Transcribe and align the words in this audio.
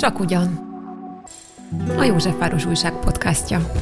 Csak 0.00 0.20
ugyan. 0.20 0.48
A 1.96 2.02
Józsefváros 2.02 2.64
Újság 2.64 2.92
podcastja. 2.92 3.72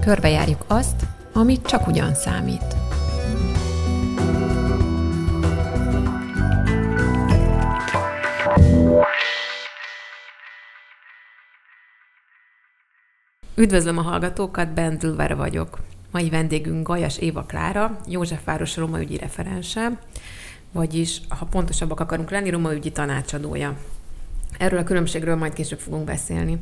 Körbejárjuk 0.00 0.64
azt, 0.66 1.06
amit 1.32 1.66
csak 1.66 1.86
ugyan 1.86 2.14
számít. 2.14 2.76
Üdvözlöm 13.56 13.98
a 13.98 14.02
hallgatókat, 14.02 14.72
Bendülver 14.72 15.36
vagyok. 15.36 15.78
Mai 16.10 16.30
vendégünk 16.30 16.86
Gajas 16.86 17.18
Éva 17.18 17.42
Klára, 17.42 17.98
Józsefváros 18.08 18.76
Roma 18.76 19.00
ügyi 19.00 19.16
referense, 19.16 19.98
vagyis, 20.72 21.20
ha 21.28 21.44
pontosabbak 21.44 22.00
akarunk 22.00 22.30
lenni, 22.30 22.50
Roma 22.50 22.72
ügyi 22.72 22.92
tanácsadója. 22.92 23.76
Erről 24.58 24.78
a 24.78 24.84
különbségről 24.84 25.36
majd 25.36 25.52
később 25.52 25.78
fogunk 25.78 26.04
beszélni. 26.04 26.58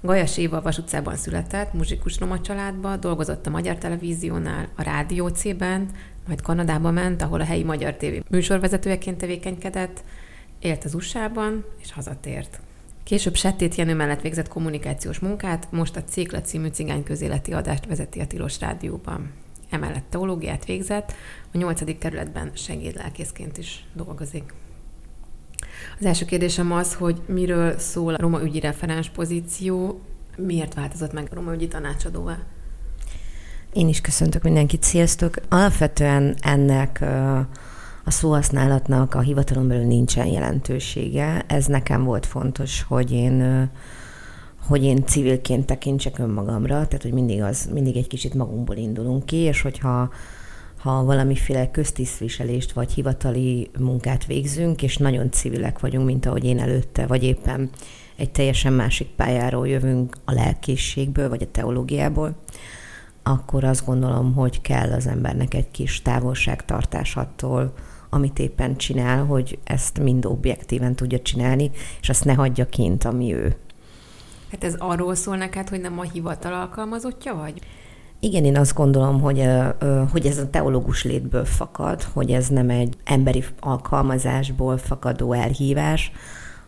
Gajas 0.00 0.38
Éva 0.38 0.60
Vas 0.60 0.78
utcában 0.78 1.16
született, 1.16 1.72
muzsikus 1.72 2.18
roma 2.18 2.40
családba, 2.40 2.96
dolgozott 2.96 3.46
a 3.46 3.50
Magyar 3.50 3.76
Televíziónál, 3.76 4.68
a 4.76 4.82
Rádió 4.82 5.28
C-ben, 5.28 5.88
majd 6.26 6.42
Kanadába 6.42 6.90
ment, 6.90 7.22
ahol 7.22 7.40
a 7.40 7.44
helyi 7.44 7.64
Magyar 7.64 7.94
TV 7.94 8.30
műsorvezetőjeként 8.30 9.18
tevékenykedett, 9.18 10.04
élt 10.58 10.84
az 10.84 10.94
USA-ban, 10.94 11.64
és 11.82 11.92
hazatért. 11.92 12.60
Később 13.02 13.34
Settét 13.34 13.74
Jenő 13.74 13.94
mellett 13.94 14.20
végzett 14.20 14.48
kommunikációs 14.48 15.18
munkát, 15.18 15.66
most 15.70 15.96
a 15.96 16.04
Cékla 16.04 16.40
című 16.40 16.68
cigány 16.68 17.02
közéleti 17.02 17.52
adást 17.52 17.86
vezeti 17.86 18.20
a 18.20 18.26
Tilos 18.26 18.60
Rádióban. 18.60 19.32
Emellett 19.70 20.04
teológiát 20.08 20.64
végzett, 20.64 21.14
a 21.52 21.56
8. 21.56 21.98
kerületben 21.98 22.50
segédlelkészként 22.54 23.58
is 23.58 23.84
dolgozik. 23.92 24.52
Az 25.98 26.06
első 26.06 26.24
kérdésem 26.24 26.72
az, 26.72 26.94
hogy 26.94 27.20
miről 27.26 27.78
szól 27.78 28.14
a 28.14 28.20
roma 28.20 28.42
ügyi 28.42 28.60
referens 28.60 29.08
pozíció, 29.08 30.00
miért 30.36 30.74
változott 30.74 31.12
meg 31.12 31.28
a 31.30 31.34
roma 31.34 31.54
ügyi 31.54 31.68
tanácsadóvá? 31.68 32.38
Én 33.72 33.88
is 33.88 34.00
köszöntök 34.00 34.42
mindenkit, 34.42 34.82
sziasztok! 34.82 35.34
Alapvetően 35.48 36.34
ennek 36.40 37.00
a 38.04 38.10
szóhasználatnak 38.10 39.14
a 39.14 39.20
hivatalon 39.20 39.68
belül 39.68 39.86
nincsen 39.86 40.26
jelentősége. 40.26 41.44
Ez 41.46 41.66
nekem 41.66 42.04
volt 42.04 42.26
fontos, 42.26 42.82
hogy 42.82 43.12
én 43.12 43.68
hogy 44.66 44.84
én 44.84 45.06
civilként 45.06 45.66
tekintsek 45.66 46.18
önmagamra, 46.18 46.74
tehát 46.86 47.02
hogy 47.02 47.12
mindig, 47.12 47.42
az, 47.42 47.68
mindig 47.72 47.96
egy 47.96 48.06
kicsit 48.06 48.34
magunkból 48.34 48.76
indulunk 48.76 49.26
ki, 49.26 49.36
és 49.36 49.62
hogyha 49.62 50.10
ha 50.82 51.04
valamiféle 51.04 51.70
köztisztviselést 51.70 52.72
vagy 52.72 52.92
hivatali 52.92 53.70
munkát 53.78 54.26
végzünk, 54.26 54.82
és 54.82 54.96
nagyon 54.96 55.30
civilek 55.30 55.78
vagyunk, 55.78 56.06
mint 56.06 56.26
ahogy 56.26 56.44
én 56.44 56.58
előtte, 56.58 57.06
vagy 57.06 57.22
éppen 57.22 57.70
egy 58.16 58.30
teljesen 58.30 58.72
másik 58.72 59.06
pályáról 59.06 59.68
jövünk 59.68 60.16
a 60.24 60.32
lelkészségből, 60.32 61.28
vagy 61.28 61.42
a 61.42 61.50
teológiából, 61.50 62.36
akkor 63.22 63.64
azt 63.64 63.86
gondolom, 63.86 64.34
hogy 64.34 64.60
kell 64.60 64.92
az 64.92 65.06
embernek 65.06 65.54
egy 65.54 65.70
kis 65.70 66.02
távolságtartás 66.02 67.16
attól, 67.16 67.72
amit 68.10 68.38
éppen 68.38 68.76
csinál, 68.76 69.24
hogy 69.24 69.58
ezt 69.64 69.98
mind 69.98 70.26
objektíven 70.26 70.94
tudja 70.94 71.20
csinálni, 71.20 71.70
és 72.00 72.08
azt 72.08 72.24
ne 72.24 72.34
hagyja 72.34 72.66
kint, 72.66 73.04
ami 73.04 73.34
ő. 73.34 73.56
Hát 74.50 74.64
ez 74.64 74.74
arról 74.78 75.14
szól 75.14 75.36
neked, 75.36 75.68
hogy 75.68 75.80
nem 75.80 75.98
a 75.98 76.02
hivatal 76.02 76.52
alkalmazottja 76.52 77.34
vagy? 77.34 77.60
Igen, 78.22 78.44
én 78.44 78.56
azt 78.56 78.74
gondolom, 78.74 79.20
hogy, 79.20 79.48
hogy 80.10 80.26
ez 80.26 80.38
a 80.38 80.50
teológus 80.50 81.04
létből 81.04 81.44
fakad, 81.44 82.02
hogy 82.02 82.30
ez 82.30 82.48
nem 82.48 82.70
egy 82.70 82.96
emberi 83.04 83.44
alkalmazásból 83.60 84.78
fakadó 84.78 85.32
elhívás, 85.32 86.12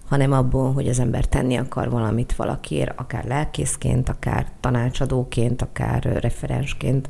hanem 0.09 0.33
abból, 0.33 0.73
hogy 0.73 0.89
az 0.89 0.99
ember 0.99 1.27
tenni 1.27 1.57
akar 1.57 1.91
valamit 1.91 2.37
valakiért, 2.37 3.01
akár 3.01 3.25
lelkészként, 3.25 4.09
akár 4.09 4.47
tanácsadóként, 4.61 5.63
akár 5.63 6.03
referensként, 6.03 7.09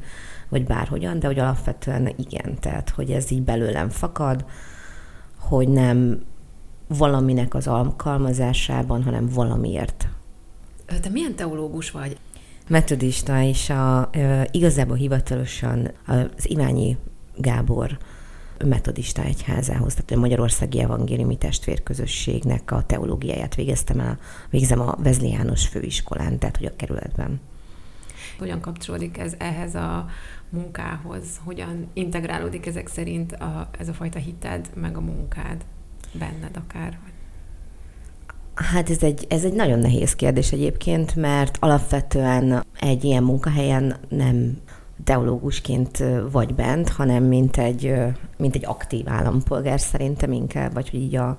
vagy 0.48 0.64
bárhogyan, 0.64 1.18
de 1.18 1.26
hogy 1.26 1.38
alapvetően 1.38 2.12
igen, 2.16 2.58
tehát 2.60 2.90
hogy 2.90 3.10
ez 3.10 3.30
így 3.30 3.42
belőlem 3.42 3.88
fakad, 3.88 4.44
hogy 5.38 5.68
nem 5.68 6.20
valaminek 6.86 7.54
az 7.54 7.66
alkalmazásában, 7.66 9.02
hanem 9.02 9.28
valamiért. 9.28 10.08
Te 11.00 11.08
milyen 11.08 11.34
teológus 11.34 11.90
vagy? 11.90 12.16
Metodista, 12.72 13.42
és 13.42 13.70
a, 13.70 14.10
igazából 14.50 14.96
hivatalosan 14.96 15.90
az 16.06 16.50
Iványi 16.50 16.96
Gábor 17.36 17.98
metodista 18.64 19.22
egyházához, 19.22 19.94
tehát 19.94 20.10
a 20.10 20.16
Magyarországi 20.16 20.80
Evangéliumi 20.80 21.36
Testvérközösségnek 21.36 22.70
a 22.70 22.82
teológiáját 22.82 23.54
végeztem 23.54 24.00
el, 24.00 24.18
végzem 24.50 24.80
a 24.80 24.96
Vezli 24.98 25.28
János 25.28 25.66
főiskolán, 25.66 26.38
tehát 26.38 26.56
hogy 26.56 26.66
a 26.66 26.76
kerületben. 26.76 27.40
Hogyan 28.38 28.60
kapcsolódik 28.60 29.18
ez 29.18 29.34
ehhez 29.38 29.74
a 29.74 30.06
munkához? 30.48 31.40
Hogyan 31.44 31.86
integrálódik 31.92 32.66
ezek 32.66 32.88
szerint 32.88 33.32
a, 33.32 33.68
ez 33.78 33.88
a 33.88 33.92
fajta 33.92 34.18
hited, 34.18 34.70
meg 34.74 34.96
a 34.96 35.00
munkád 35.00 35.64
benned 36.12 36.56
akár? 36.56 36.98
Hát 38.54 38.90
ez 38.90 39.02
egy, 39.02 39.26
ez 39.28 39.44
egy 39.44 39.52
nagyon 39.52 39.78
nehéz 39.78 40.14
kérdés 40.14 40.52
egyébként, 40.52 41.16
mert 41.16 41.56
alapvetően 41.60 42.64
egy 42.80 43.04
ilyen 43.04 43.22
munkahelyen 43.22 43.96
nem 44.08 44.56
teológusként 45.04 46.04
vagy 46.32 46.54
bent, 46.54 46.88
hanem 46.88 47.24
mint 47.24 47.56
egy, 47.56 47.94
mint 48.36 48.54
egy 48.54 48.66
aktív 48.66 49.08
állampolgár 49.08 49.80
szerintem 49.80 50.32
inkább, 50.32 50.72
vagy 50.72 50.90
hogy 50.90 51.00
így 51.00 51.16
a, 51.16 51.36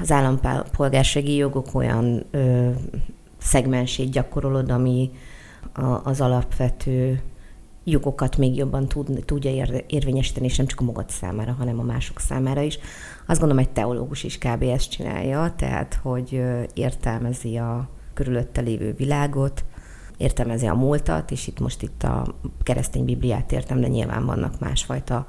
az 0.00 0.10
állampolgársági 0.10 1.36
jogok 1.36 1.74
olyan 1.74 2.24
ö, 2.30 2.70
szegmensét 3.38 4.10
gyakorolod, 4.10 4.70
ami 4.70 5.10
a, 5.72 5.84
az 5.84 6.20
alapvető 6.20 7.22
jogokat 7.84 8.36
még 8.36 8.56
jobban 8.56 8.86
tud, 8.86 9.22
tudja 9.24 9.50
ér, 9.50 9.84
érvényesíteni, 9.88 10.46
és 10.46 10.56
nem 10.56 10.66
csak 10.66 10.80
a 10.80 10.84
magad 10.84 11.10
számára, 11.10 11.52
hanem 11.52 11.78
a 11.78 11.82
mások 11.82 12.20
számára 12.20 12.60
is. 12.60 12.78
Azt 13.30 13.40
gondolom, 13.40 13.64
egy 13.64 13.72
teológus 13.72 14.24
is 14.24 14.38
kb. 14.38 14.62
ezt 14.62 14.90
csinálja, 14.90 15.52
tehát, 15.56 15.98
hogy 16.02 16.42
értelmezi 16.74 17.56
a 17.56 17.88
körülötte 18.14 18.60
lévő 18.60 18.92
világot, 18.92 19.64
értelmezi 20.16 20.66
a 20.66 20.74
múltat, 20.74 21.30
és 21.30 21.46
itt 21.46 21.60
most 21.60 21.82
itt 21.82 22.02
a 22.02 22.34
keresztény 22.62 23.04
Bibliát 23.04 23.52
értem, 23.52 23.80
de 23.80 23.86
nyilván 23.86 24.26
vannak 24.26 24.58
másfajta 24.58 25.26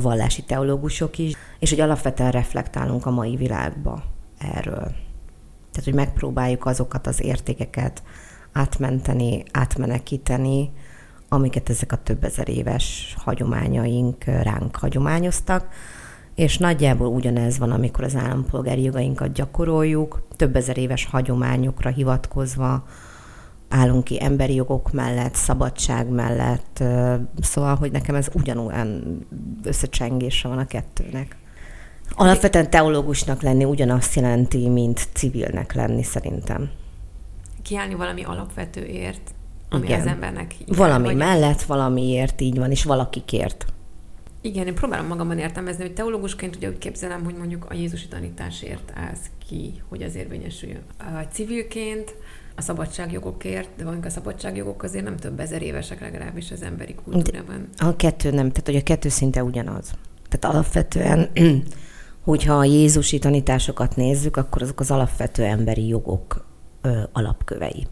vallási 0.00 0.42
teológusok 0.42 1.18
is, 1.18 1.34
és 1.58 1.70
hogy 1.70 1.80
alapvetően 1.80 2.30
reflektálunk 2.30 3.06
a 3.06 3.10
mai 3.10 3.36
világba 3.36 4.02
erről. 4.38 4.92
Tehát, 5.70 5.84
hogy 5.84 5.94
megpróbáljuk 5.94 6.66
azokat 6.66 7.06
az 7.06 7.22
értékeket 7.22 8.02
átmenteni, 8.52 9.42
átmenekíteni, 9.52 10.70
amiket 11.28 11.70
ezek 11.70 11.92
a 11.92 12.02
több 12.02 12.24
ezer 12.24 12.48
éves 12.48 13.14
hagyományaink 13.18 14.24
ránk 14.24 14.76
hagyományoztak, 14.76 15.68
és 16.40 16.58
nagyjából 16.58 17.06
ugyanez 17.06 17.58
van, 17.58 17.70
amikor 17.70 18.04
az 18.04 18.16
állampolgári 18.16 18.82
jogainkat 18.82 19.32
gyakoroljuk, 19.32 20.26
több 20.36 20.56
ezer 20.56 20.78
éves 20.78 21.04
hagyományokra 21.04 21.90
hivatkozva 21.90 22.84
állunk 23.68 24.04
ki 24.04 24.22
emberi 24.22 24.54
jogok 24.54 24.92
mellett, 24.92 25.34
szabadság 25.34 26.08
mellett, 26.08 26.84
szóval, 27.40 27.74
hogy 27.74 27.90
nekem 27.92 28.14
ez 28.14 28.28
ugyanolyan 28.32 29.18
összecsengése 29.62 30.48
van 30.48 30.58
a 30.58 30.66
kettőnek. 30.66 31.36
Alapvetően 32.14 32.70
teológusnak 32.70 33.42
lenni 33.42 33.64
ugyanazt 33.64 34.14
jelenti, 34.14 34.68
mint 34.68 35.08
civilnek 35.12 35.74
lenni 35.74 36.02
szerintem. 36.02 36.70
Kiállni 37.62 37.94
valami 37.94 38.22
alapvetőért, 38.22 39.34
ami 39.70 39.84
Igen. 39.84 40.00
az 40.00 40.06
embernek... 40.06 40.54
Valami 40.66 41.04
vagy... 41.04 41.16
mellett, 41.16 41.62
valamiért 41.62 42.40
így 42.40 42.58
van, 42.58 42.70
és 42.70 42.84
valakikért. 42.84 43.66
Igen, 44.40 44.66
én 44.66 44.74
próbálom 44.74 45.06
magamban 45.06 45.38
értelmezni, 45.38 45.82
hogy 45.82 45.94
teológusként 45.94 46.56
ugye 46.56 46.68
úgy 46.68 46.78
képzelem, 46.78 47.24
hogy 47.24 47.34
mondjuk 47.34 47.66
a 47.68 47.74
Jézusi 47.74 48.08
tanításért 48.08 48.92
állsz 48.94 49.30
ki, 49.48 49.82
hogy 49.88 50.02
az 50.02 50.14
érvényesüljön. 50.14 50.82
A 50.98 51.22
civilként 51.32 52.14
a 52.56 52.62
szabadságjogokért, 52.62 53.68
de 53.76 53.84
van 53.84 54.00
a 54.04 54.10
szabadságjogok 54.10 54.82
azért 54.82 55.04
nem 55.04 55.16
több 55.16 55.40
ezer 55.40 55.62
évesek 55.62 56.00
legalábbis 56.00 56.50
az 56.50 56.62
emberi 56.62 56.94
kultúrában. 57.04 57.68
A 57.78 57.96
kettő 57.96 58.30
nem, 58.30 58.48
tehát 58.50 58.66
hogy 58.66 58.76
a 58.76 58.82
kettő 58.82 59.08
szinte 59.08 59.44
ugyanaz. 59.44 59.92
Tehát 60.28 60.56
alapvetően, 60.56 61.30
hogyha 62.30 62.54
a 62.54 62.64
Jézusi 62.64 63.18
tanításokat 63.18 63.96
nézzük, 63.96 64.36
akkor 64.36 64.62
azok 64.62 64.80
az 64.80 64.90
alapvető 64.90 65.42
emberi 65.42 65.86
jogok 65.86 66.46
ö, 66.82 67.00
alapkövei. 67.12 67.86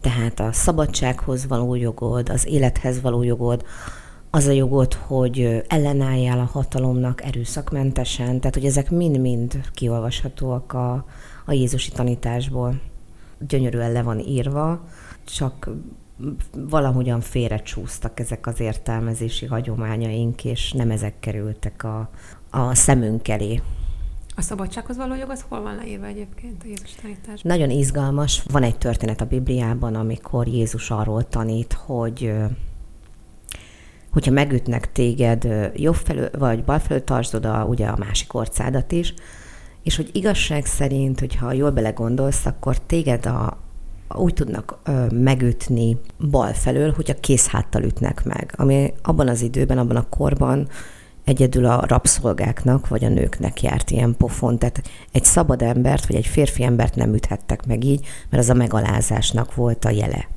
Tehát 0.00 0.40
a 0.40 0.52
szabadsághoz 0.52 1.46
való 1.46 1.74
jogod, 1.74 2.28
az 2.28 2.46
élethez 2.46 3.00
való 3.00 3.22
jogod, 3.22 3.64
az 4.30 4.46
a 4.46 4.50
jogod, 4.50 4.92
hogy 4.94 5.64
ellenálljál 5.68 6.38
a 6.38 6.44
hatalomnak 6.52 7.22
erőszakmentesen, 7.22 8.40
tehát 8.40 8.54
hogy 8.54 8.64
ezek 8.64 8.90
mind-mind 8.90 9.60
kiolvashatóak 9.72 10.72
a, 10.72 11.04
a 11.44 11.52
Jézusi 11.52 11.90
tanításból. 11.90 12.80
Gyönyörűen 13.48 13.92
le 13.92 14.02
van 14.02 14.18
írva, 14.18 14.84
csak 15.24 15.70
valahogyan 16.52 17.20
félrecsúsztak 17.20 18.20
ezek 18.20 18.46
az 18.46 18.60
értelmezési 18.60 19.46
hagyományaink, 19.46 20.44
és 20.44 20.72
nem 20.72 20.90
ezek 20.90 21.20
kerültek 21.20 21.84
a, 21.84 22.10
a 22.50 22.74
szemünk 22.74 23.28
elé. 23.28 23.62
A 24.36 24.42
szabadsághoz 24.42 24.96
való 24.96 25.14
jog 25.14 25.30
az 25.30 25.44
hol 25.48 25.62
van 25.62 25.74
leírva 25.74 26.06
egyébként 26.06 26.62
a 26.64 26.66
Jézus 26.66 26.94
tanítás? 27.02 27.42
Nagyon 27.42 27.70
izgalmas. 27.70 28.42
Van 28.50 28.62
egy 28.62 28.78
történet 28.78 29.20
a 29.20 29.24
Bibliában, 29.24 29.94
amikor 29.94 30.46
Jézus 30.46 30.90
arról 30.90 31.28
tanít, 31.28 31.72
hogy 31.72 32.32
hogyha 34.12 34.30
megütnek 34.30 34.92
téged 34.92 35.48
jobb 35.74 35.94
felől, 35.94 36.30
vagy 36.38 36.64
bal 36.64 36.78
felől 36.78 37.04
tartsd 37.04 37.34
oda 37.34 37.64
ugye 37.64 37.86
a 37.86 37.96
másik 37.98 38.34
orcádat 38.34 38.92
is, 38.92 39.14
és 39.82 39.96
hogy 39.96 40.10
igazság 40.12 40.66
szerint, 40.66 41.20
hogyha 41.20 41.52
jól 41.52 41.70
belegondolsz, 41.70 42.46
akkor 42.46 42.78
téged 42.78 43.26
a, 43.26 43.58
úgy 44.14 44.34
tudnak 44.34 44.78
ö, 44.84 45.06
megütni 45.12 45.96
bal 46.30 46.52
felől, 46.52 46.92
hogyha 46.92 47.14
kész 47.20 47.46
háttal 47.46 47.82
ütnek 47.82 48.24
meg. 48.24 48.52
Ami 48.56 48.92
abban 49.02 49.28
az 49.28 49.42
időben, 49.42 49.78
abban 49.78 49.96
a 49.96 50.08
korban 50.08 50.68
egyedül 51.24 51.64
a 51.66 51.84
rabszolgáknak 51.86 52.88
vagy 52.88 53.04
a 53.04 53.08
nőknek 53.08 53.62
járt 53.62 53.90
ilyen 53.90 54.16
pofon. 54.16 54.58
Tehát 54.58 54.82
egy 55.12 55.24
szabad 55.24 55.62
embert 55.62 56.06
vagy 56.06 56.16
egy 56.16 56.26
férfi 56.26 56.62
embert 56.62 56.94
nem 56.94 57.14
üthettek 57.14 57.66
meg 57.66 57.84
így, 57.84 58.06
mert 58.30 58.42
az 58.42 58.50
a 58.50 58.54
megalázásnak 58.54 59.54
volt 59.54 59.84
a 59.84 59.90
jele. 59.90 60.28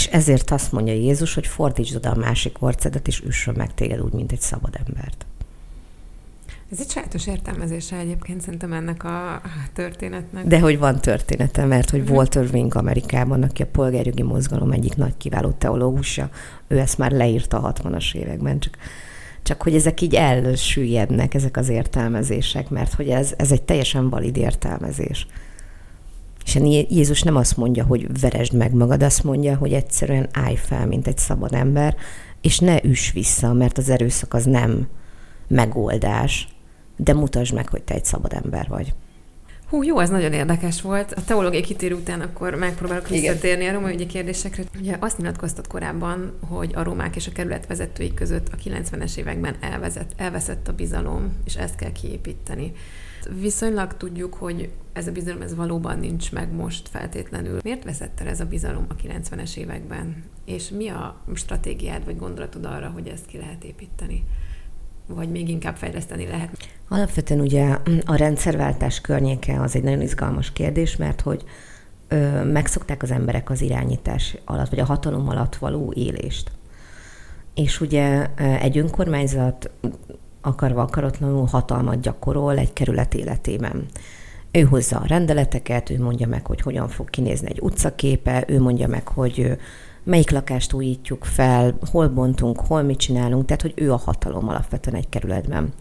És 0.00 0.06
ezért 0.06 0.50
azt 0.50 0.72
mondja 0.72 0.92
Jézus, 0.92 1.34
hogy 1.34 1.46
fordítsd 1.46 1.96
oda 1.96 2.10
a 2.10 2.16
másik 2.16 2.62
orcedet, 2.62 3.08
és 3.08 3.20
üssön 3.20 3.54
meg 3.56 3.74
téged 3.74 4.00
úgy, 4.00 4.12
mint 4.12 4.32
egy 4.32 4.40
szabad 4.40 4.76
embert. 4.86 5.26
Ez 6.72 6.80
egy 6.80 6.90
sajátos 6.90 7.26
értelmezése 7.26 7.96
egyébként 7.96 8.40
szerintem 8.40 8.72
ennek 8.72 9.04
a 9.04 9.40
történetnek. 9.72 10.46
De 10.46 10.60
hogy 10.60 10.78
van 10.78 11.00
története, 11.00 11.64
mert 11.64 11.90
hogy 11.90 12.10
Walter 12.10 12.48
Wink 12.52 12.74
Amerikában, 12.74 13.42
aki 13.42 13.62
a 13.62 13.66
polgárjogi 13.66 14.22
mozgalom 14.22 14.70
egyik 14.70 14.96
nagy 14.96 15.16
kiváló 15.16 15.50
teológusa, 15.50 16.30
ő 16.68 16.78
ezt 16.78 16.98
már 16.98 17.10
leírta 17.10 17.62
a 17.62 17.72
60-as 17.72 18.14
években, 18.14 18.58
csak, 18.58 18.76
csak 19.42 19.62
hogy 19.62 19.74
ezek 19.74 20.00
így 20.00 20.14
elsüllyednek, 20.14 21.34
ezek 21.34 21.56
az 21.56 21.68
értelmezések, 21.68 22.68
mert 22.68 22.94
hogy 22.94 23.08
ez, 23.08 23.34
ez 23.36 23.52
egy 23.52 23.62
teljesen 23.62 24.10
valid 24.10 24.36
értelmezés. 24.36 25.26
És 26.44 26.58
Jézus 26.88 27.22
nem 27.22 27.36
azt 27.36 27.56
mondja, 27.56 27.84
hogy 27.84 28.20
veresd 28.20 28.52
meg 28.52 28.74
magad, 28.74 29.02
azt 29.02 29.24
mondja, 29.24 29.56
hogy 29.56 29.72
egyszerűen 29.72 30.28
állj 30.32 30.56
fel, 30.56 30.86
mint 30.86 31.06
egy 31.06 31.18
szabad 31.18 31.54
ember, 31.54 31.96
és 32.40 32.58
ne 32.58 32.84
üss 32.84 33.12
vissza, 33.12 33.52
mert 33.52 33.78
az 33.78 33.88
erőszak 33.88 34.34
az 34.34 34.44
nem 34.44 34.88
megoldás, 35.48 36.48
de 36.96 37.14
mutasd 37.14 37.54
meg, 37.54 37.68
hogy 37.68 37.82
te 37.82 37.94
egy 37.94 38.04
szabad 38.04 38.32
ember 38.32 38.68
vagy. 38.68 38.94
Hú, 39.68 39.82
jó, 39.82 39.98
ez 39.98 40.10
nagyon 40.10 40.32
érdekes 40.32 40.82
volt. 40.82 41.12
A 41.12 41.24
teológiai 41.24 41.62
kitérő 41.62 41.94
után 41.94 42.20
akkor 42.20 42.54
megpróbálok 42.54 43.08
visszatérni 43.08 43.66
a 43.66 43.72
római 43.72 43.94
ügyi 43.94 44.06
kérdésekre. 44.06 44.62
Ugye 44.78 44.96
azt 45.00 45.18
nyilatkoztat 45.18 45.66
korábban, 45.66 46.38
hogy 46.48 46.72
a 46.74 46.82
romák 46.82 47.16
és 47.16 47.26
a 47.26 47.32
kerület 47.32 47.66
vezetői 47.66 48.14
között 48.14 48.48
a 48.48 48.56
90-es 48.68 49.16
években 49.16 49.56
elvezett, 49.60 50.10
elveszett 50.16 50.68
a 50.68 50.72
bizalom, 50.72 51.32
és 51.44 51.54
ezt 51.54 51.76
kell 51.76 51.92
kiépíteni. 51.92 52.72
Viszonylag 53.40 53.96
tudjuk, 53.96 54.34
hogy 54.34 54.70
ez 54.92 55.06
a 55.06 55.12
bizalom 55.12 55.42
ez 55.42 55.54
valóban 55.54 55.98
nincs 55.98 56.32
meg 56.32 56.52
most 56.52 56.88
feltétlenül. 56.88 57.58
Miért 57.62 57.84
veszett 57.84 58.20
el 58.20 58.26
ez 58.26 58.40
a 58.40 58.44
bizalom 58.44 58.86
a 58.88 58.94
90-es 58.94 59.56
években? 59.56 60.24
És 60.44 60.68
mi 60.68 60.88
a 60.88 61.16
stratégiád 61.34 62.04
vagy 62.04 62.18
gondolatod 62.18 62.64
arra, 62.64 62.88
hogy 62.88 63.06
ezt 63.08 63.26
ki 63.26 63.38
lehet 63.38 63.64
építeni? 63.64 64.24
vagy 65.14 65.30
még 65.30 65.48
inkább 65.48 65.76
fejleszteni 65.76 66.26
lehet? 66.26 66.50
Alapvetően 66.88 67.40
ugye 67.40 67.76
a 68.04 68.14
rendszerváltás 68.14 69.00
környéke 69.00 69.60
az 69.60 69.76
egy 69.76 69.82
nagyon 69.82 70.00
izgalmas 70.00 70.52
kérdés, 70.52 70.96
mert 70.96 71.20
hogy 71.20 71.44
ö, 72.08 72.44
megszokták 72.44 73.02
az 73.02 73.10
emberek 73.10 73.50
az 73.50 73.60
irányítás 73.60 74.36
alatt, 74.44 74.68
vagy 74.68 74.78
a 74.78 74.84
hatalom 74.84 75.28
alatt 75.28 75.56
való 75.56 75.92
élést. 75.96 76.50
És 77.54 77.80
ugye 77.80 78.26
egy 78.36 78.78
önkormányzat 78.78 79.70
akarva 80.40 80.82
akaratlanul 80.82 81.46
hatalmat 81.46 82.00
gyakorol 82.00 82.58
egy 82.58 82.72
kerület 82.72 83.14
életében. 83.14 83.86
Ő 84.52 84.60
hozza 84.60 84.96
a 84.98 85.06
rendeleteket, 85.06 85.90
ő 85.90 86.02
mondja 86.02 86.26
meg, 86.26 86.46
hogy 86.46 86.60
hogyan 86.60 86.88
fog 86.88 87.10
kinézni 87.10 87.48
egy 87.50 87.60
utcaképe, 87.60 88.44
ő 88.46 88.60
mondja 88.60 88.88
meg, 88.88 89.08
hogy 89.08 89.56
melyik 90.04 90.30
lakást 90.30 90.72
újítjuk 90.72 91.24
fel, 91.24 91.78
hol 91.90 92.08
bontunk, 92.08 92.60
hol 92.60 92.82
mit 92.82 92.98
csinálunk, 92.98 93.44
tehát 93.44 93.62
hogy 93.62 93.72
ő 93.76 93.92
a 93.92 93.96
hatalom 93.96 94.48
alapvetően 94.48 94.96
egy 94.96 95.08
kerületben. 95.08 95.72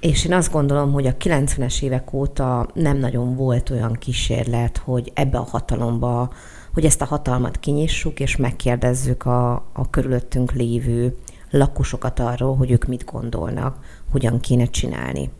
És 0.00 0.24
én 0.24 0.32
azt 0.32 0.52
gondolom, 0.52 0.92
hogy 0.92 1.06
a 1.06 1.16
90-es 1.16 1.82
évek 1.82 2.12
óta 2.12 2.68
nem 2.74 2.98
nagyon 2.98 3.36
volt 3.36 3.70
olyan 3.70 3.92
kísérlet, 3.92 4.76
hogy 4.76 5.12
ebbe 5.14 5.38
a 5.38 5.48
hatalomba, 5.50 6.32
hogy 6.72 6.84
ezt 6.84 7.02
a 7.02 7.04
hatalmat 7.04 7.60
kinyissuk, 7.60 8.20
és 8.20 8.36
megkérdezzük 8.36 9.26
a, 9.26 9.52
a 9.72 9.90
körülöttünk 9.90 10.52
lévő 10.52 11.16
lakosokat 11.50 12.18
arról, 12.18 12.56
hogy 12.56 12.70
ők 12.70 12.84
mit 12.84 13.04
gondolnak, 13.04 13.78
hogyan 14.10 14.40
kéne 14.40 14.64
csinálni 14.64 15.30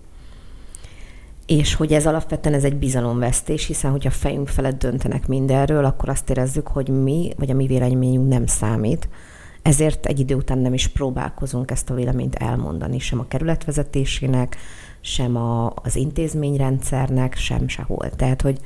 és 1.49 1.75
hogy 1.75 1.93
ez 1.93 2.07
alapvetően 2.07 2.55
ez 2.55 2.65
egy 2.65 2.77
bizalomvesztés, 2.77 3.67
hiszen 3.67 3.91
hogyha 3.91 4.11
fejünk 4.11 4.49
felett 4.49 4.79
döntenek 4.79 5.27
mindenről, 5.27 5.85
akkor 5.85 6.09
azt 6.09 6.31
érezzük, 6.31 6.67
hogy 6.67 6.89
mi, 6.89 7.33
vagy 7.37 7.51
a 7.51 7.55
mi 7.55 7.67
véleményünk 7.67 8.29
nem 8.29 8.47
számít, 8.47 9.09
ezért 9.63 10.07
egy 10.07 10.21
idő 10.21 10.35
után 10.35 10.59
nem 10.59 10.75
is 10.75 10.89
próbálkozunk 10.89 11.71
ezt 11.71 11.91
a 11.91 11.95
véleményt 11.95 12.35
elmondani, 12.35 12.99
sem 12.99 13.19
a 13.19 13.29
kerületvezetésének, 13.29 14.57
sem 15.01 15.37
a, 15.37 15.73
az 15.75 15.97
intézményrendszernek, 15.97 17.37
sem 17.37 17.69
sehol. 17.69 18.11
Tehát, 18.11 18.43
hogy 18.43 18.61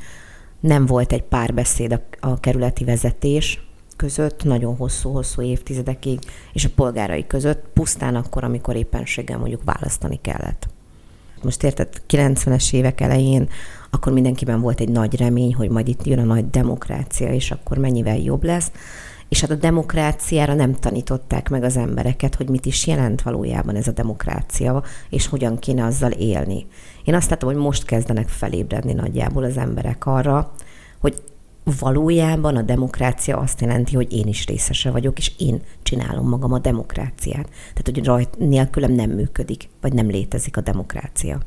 nem 0.60 0.86
volt 0.86 1.12
egy 1.12 1.22
párbeszéd 1.22 1.92
a, 1.92 2.00
a 2.28 2.40
kerületi 2.40 2.84
vezetés 2.84 3.71
között, 4.02 4.44
nagyon 4.44 4.76
hosszú-hosszú 4.76 5.42
évtizedekig, 5.42 6.18
és 6.52 6.64
a 6.64 6.70
polgárai 6.74 7.26
között, 7.26 7.64
pusztán 7.72 8.14
akkor, 8.14 8.44
amikor 8.44 8.76
éppenséggel 8.76 9.38
mondjuk 9.38 9.64
választani 9.64 10.18
kellett 10.20 10.68
most 11.44 11.62
érted, 11.62 11.88
90-es 12.08 12.72
évek 12.72 13.00
elején, 13.00 13.48
akkor 13.90 14.12
mindenkiben 14.12 14.60
volt 14.60 14.80
egy 14.80 14.88
nagy 14.88 15.16
remény, 15.16 15.54
hogy 15.54 15.70
majd 15.70 15.88
itt 15.88 16.04
jön 16.06 16.18
a 16.18 16.24
nagy 16.24 16.50
demokrácia, 16.50 17.32
és 17.32 17.50
akkor 17.50 17.78
mennyivel 17.78 18.18
jobb 18.18 18.44
lesz. 18.44 18.70
És 19.28 19.40
hát 19.40 19.50
a 19.50 19.54
demokráciára 19.54 20.54
nem 20.54 20.74
tanították 20.74 21.48
meg 21.48 21.62
az 21.62 21.76
embereket, 21.76 22.34
hogy 22.34 22.48
mit 22.48 22.66
is 22.66 22.86
jelent 22.86 23.22
valójában 23.22 23.76
ez 23.76 23.88
a 23.88 23.92
demokrácia, 23.92 24.82
és 25.10 25.26
hogyan 25.26 25.58
kéne 25.58 25.84
azzal 25.84 26.10
élni. 26.10 26.66
Én 27.04 27.14
azt 27.14 27.30
látom, 27.30 27.52
hogy 27.52 27.62
most 27.62 27.84
kezdenek 27.84 28.28
felébredni 28.28 28.92
nagyjából 28.92 29.44
az 29.44 29.56
emberek 29.56 30.06
arra, 30.06 30.52
hogy 31.00 31.22
valójában 31.64 32.56
a 32.56 32.62
demokrácia 32.62 33.38
azt 33.38 33.60
jelenti, 33.60 33.94
hogy 33.94 34.12
én 34.12 34.26
is 34.26 34.46
részese 34.46 34.90
vagyok, 34.90 35.18
és 35.18 35.32
én 35.38 35.62
csinálom 35.82 36.28
magam 36.28 36.52
a 36.52 36.58
demokráciát. 36.58 37.48
Tehát, 37.48 37.90
hogy 37.92 38.04
rajt 38.04 38.38
nélkülem 38.38 38.92
nem 38.92 39.10
működik, 39.10 39.68
vagy 39.80 39.92
nem 39.92 40.06
létezik 40.08 40.56
a 40.56 40.60
demokrácia. 40.60 41.40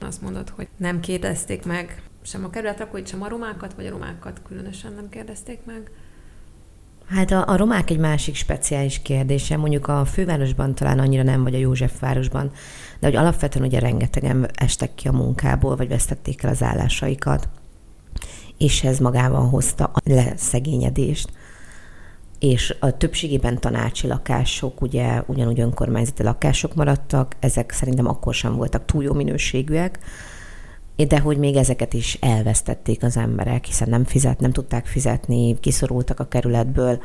Azt 0.00 0.22
mondod, 0.22 0.48
hogy 0.48 0.68
nem 0.76 1.00
kérdezték 1.00 1.64
meg 1.64 2.02
sem 2.22 2.44
a 2.44 2.50
kerületrakóit, 2.50 3.06
sem 3.06 3.22
a 3.22 3.28
romákat, 3.28 3.74
vagy 3.74 3.86
a 3.86 3.90
romákat 3.90 4.40
különösen 4.46 4.92
nem 4.92 5.08
kérdezték 5.08 5.58
meg? 5.64 5.90
Hát 7.06 7.30
a, 7.30 7.48
a 7.48 7.56
romák 7.56 7.90
egy 7.90 7.98
másik 7.98 8.34
speciális 8.34 9.02
kérdése, 9.02 9.56
mondjuk 9.56 9.86
a 9.86 10.04
fővárosban 10.04 10.74
talán 10.74 10.98
annyira 10.98 11.22
nem, 11.22 11.42
vagy 11.42 11.54
a 11.54 11.58
Józsefvárosban, 11.58 12.50
de 13.00 13.06
hogy 13.06 13.16
alapvetően 13.16 13.66
ugye 13.66 13.78
rengetegen 13.78 14.48
estek 14.54 14.94
ki 14.94 15.08
a 15.08 15.12
munkából, 15.12 15.76
vagy 15.76 15.88
vesztették 15.88 16.42
el 16.42 16.50
az 16.50 16.62
állásaikat 16.62 17.48
és 18.58 18.82
ez 18.84 18.98
magában 18.98 19.48
hozta 19.48 19.84
a 19.84 20.00
leszegényedést. 20.04 21.32
És 22.38 22.76
a 22.80 22.96
többségében 22.96 23.58
tanácsi 23.58 24.06
lakások, 24.06 24.80
ugye 24.80 25.22
ugyanúgy 25.26 25.60
önkormányzati 25.60 26.22
lakások 26.22 26.74
maradtak, 26.74 27.36
ezek 27.38 27.70
szerintem 27.72 28.06
akkor 28.06 28.34
sem 28.34 28.56
voltak 28.56 28.84
túl 28.84 29.02
jó 29.02 29.12
minőségűek, 29.12 29.98
de 30.96 31.20
hogy 31.20 31.38
még 31.38 31.56
ezeket 31.56 31.92
is 31.92 32.18
elvesztették 32.20 33.02
az 33.02 33.16
emberek, 33.16 33.64
hiszen 33.64 33.88
nem 33.88 34.04
fizet, 34.04 34.40
nem 34.40 34.52
tudták 34.52 34.86
fizetni, 34.86 35.60
kiszorultak 35.60 36.20
a 36.20 36.28
kerületből, 36.28 37.02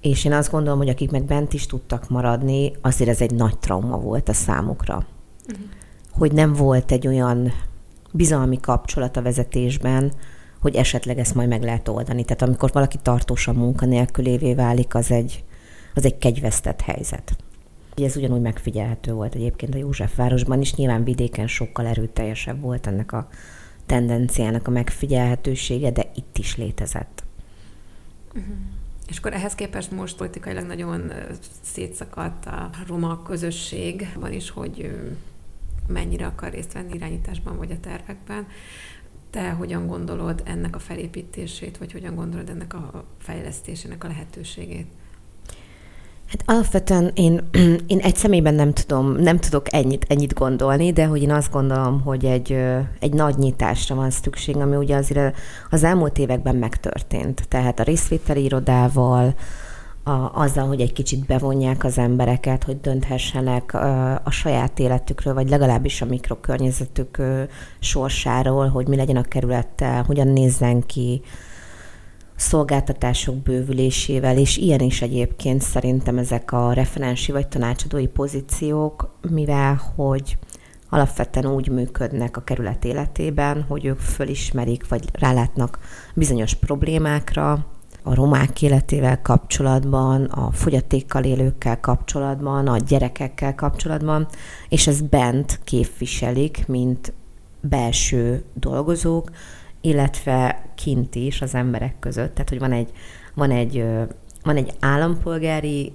és 0.00 0.24
én 0.24 0.32
azt 0.32 0.50
gondolom, 0.50 0.78
hogy 0.78 0.88
akik 0.88 1.10
meg 1.10 1.24
bent 1.24 1.52
is 1.52 1.66
tudtak 1.66 2.08
maradni, 2.08 2.72
azért 2.80 3.10
ez 3.10 3.20
egy 3.20 3.34
nagy 3.34 3.58
trauma 3.58 3.98
volt 3.98 4.28
a 4.28 4.32
számukra. 4.32 4.94
Uh-huh. 4.94 5.66
Hogy 6.10 6.32
nem 6.32 6.52
volt 6.52 6.92
egy 6.92 7.06
olyan 7.06 7.52
bizalmi 8.12 8.60
kapcsolat 8.60 9.16
a 9.16 9.22
vezetésben, 9.22 10.12
hogy 10.60 10.74
esetleg 10.74 11.18
ezt 11.18 11.34
majd 11.34 11.48
meg 11.48 11.62
lehet 11.62 11.88
oldani. 11.88 12.24
Tehát 12.24 12.42
amikor 12.42 12.70
valaki 12.72 12.98
tartósan 13.02 13.54
munkanélkülévé 13.54 14.54
válik, 14.54 14.94
az 14.94 15.10
egy, 15.10 15.44
az 15.94 16.04
egy 16.04 16.18
kegyvesztett 16.18 16.80
helyzet. 16.80 17.36
Ez 17.96 18.16
ugyanúgy 18.16 18.40
megfigyelhető 18.40 19.12
volt 19.12 19.34
egyébként 19.34 19.74
a 19.74 19.78
Józsefvárosban 19.78 20.60
is, 20.60 20.74
nyilván 20.74 21.04
vidéken 21.04 21.46
sokkal 21.46 21.86
erőteljesebb 21.86 22.60
volt 22.60 22.86
ennek 22.86 23.12
a 23.12 23.28
tendenciának 23.86 24.66
a 24.66 24.70
megfigyelhetősége, 24.70 25.90
de 25.90 26.10
itt 26.14 26.38
is 26.38 26.56
létezett. 26.56 27.22
És 29.08 29.18
akkor 29.18 29.32
ehhez 29.32 29.54
képest 29.54 29.90
most 29.90 30.16
politikailag 30.16 30.66
nagyon 30.66 31.12
szétszakadt 31.60 32.46
a 32.46 32.70
roma 32.86 33.22
közösség, 33.22 34.12
van 34.14 34.32
is, 34.32 34.50
hogy 34.50 34.90
mennyire 35.86 36.26
akar 36.26 36.50
részt 36.50 36.72
venni 36.72 36.94
irányításban 36.94 37.56
vagy 37.56 37.70
a 37.70 37.80
tervekben. 37.80 38.46
Te 39.30 39.50
hogyan 39.50 39.86
gondolod 39.86 40.42
ennek 40.44 40.76
a 40.76 40.78
felépítését, 40.78 41.78
vagy 41.78 41.92
hogyan 41.92 42.14
gondolod 42.14 42.48
ennek 42.48 42.74
a 42.74 43.04
fejlesztésének 43.18 44.04
a 44.04 44.06
lehetőségét? 44.06 44.86
Hát 46.28 46.42
alapvetően 46.44 47.10
én, 47.14 47.48
én 47.86 47.98
egy 47.98 48.16
személyben 48.16 48.54
nem 48.54 48.72
tudom, 48.72 49.12
nem 49.12 49.38
tudok 49.38 49.72
ennyit, 49.72 50.06
ennyit 50.08 50.34
gondolni, 50.34 50.92
de 50.92 51.06
hogy 51.06 51.22
én 51.22 51.30
azt 51.30 51.52
gondolom, 51.52 52.00
hogy 52.00 52.24
egy, 52.24 52.52
egy 53.00 53.12
nagy 53.12 53.36
nyitásra 53.36 53.94
van 53.94 54.10
szükség, 54.10 54.56
ami 54.56 54.76
ugye 54.76 54.96
azért 54.96 55.36
az 55.70 55.84
elmúlt 55.84 56.18
években 56.18 56.56
megtörtént. 56.56 57.48
Tehát 57.48 57.80
a 57.80 57.82
részvételi 57.82 58.44
irodával, 58.44 59.34
a, 60.08 60.30
azzal, 60.34 60.66
hogy 60.66 60.80
egy 60.80 60.92
kicsit 60.92 61.26
bevonják 61.26 61.84
az 61.84 61.98
embereket, 61.98 62.64
hogy 62.64 62.80
dönthessenek 62.80 63.74
a, 63.74 64.14
a 64.14 64.30
saját 64.30 64.78
életükről, 64.78 65.34
vagy 65.34 65.48
legalábbis 65.48 66.02
a 66.02 66.06
mikrokörnyezetük 66.06 67.22
sorsáról, 67.78 68.68
hogy 68.68 68.88
mi 68.88 68.96
legyen 68.96 69.16
a 69.16 69.22
kerülettel, 69.22 70.02
hogyan 70.02 70.28
nézzen 70.28 70.86
ki, 70.86 71.22
szolgáltatások 72.36 73.36
bővülésével, 73.36 74.38
és 74.38 74.56
ilyen 74.56 74.80
is 74.80 75.02
egyébként 75.02 75.62
szerintem 75.62 76.18
ezek 76.18 76.52
a 76.52 76.72
referensi 76.72 77.32
vagy 77.32 77.48
tanácsadói 77.48 78.06
pozíciók, 78.06 79.18
mivel 79.30 79.80
hogy 79.94 80.38
alapvetően 80.88 81.46
úgy 81.46 81.68
működnek 81.68 82.36
a 82.36 82.40
kerület 82.40 82.84
életében, 82.84 83.64
hogy 83.68 83.84
ők 83.84 83.98
fölismerik, 83.98 84.88
vagy 84.88 85.04
rálátnak 85.12 85.78
bizonyos 86.14 86.54
problémákra, 86.54 87.66
a 88.08 88.14
romák 88.14 88.62
életével 88.62 89.22
kapcsolatban, 89.22 90.24
a 90.24 90.50
fogyatékkal 90.50 91.24
élőkkel 91.24 91.80
kapcsolatban, 91.80 92.66
a 92.66 92.78
gyerekekkel 92.78 93.54
kapcsolatban, 93.54 94.26
és 94.68 94.86
ez 94.86 95.00
bent 95.00 95.60
képviselik, 95.64 96.66
mint 96.66 97.12
belső 97.60 98.44
dolgozók, 98.54 99.30
illetve 99.80 100.64
kint 100.74 101.14
is 101.14 101.42
az 101.42 101.54
emberek 101.54 101.98
között. 101.98 102.34
Tehát, 102.34 102.48
hogy 102.48 102.58
van 102.58 102.72
egy, 102.72 102.92
van 103.34 103.50
egy, 103.50 103.84
van 104.42 104.56
egy 104.56 104.72
állampolgári 104.80 105.92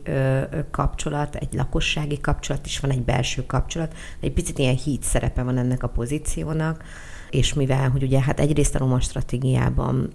kapcsolat, 0.72 1.36
egy 1.36 1.54
lakossági 1.54 2.20
kapcsolat, 2.20 2.66
és 2.66 2.80
van 2.80 2.92
egy 2.92 3.04
belső 3.04 3.46
kapcsolat. 3.46 3.94
Egy 4.20 4.34
picit 4.34 4.60
ilyen 4.60 4.76
híd 4.76 5.04
szerepe 5.04 5.44
van 5.44 5.58
ennek 5.58 5.84
a 5.84 5.90
pozíciónak, 5.90 6.84
és 7.30 7.54
mivel, 7.54 7.90
hogy 7.90 8.04
ugye 8.04 8.22
hát 8.22 8.40
egyrészt 8.40 8.76
a 8.76 8.80
roma 8.80 9.00
stratégiában 9.00 10.14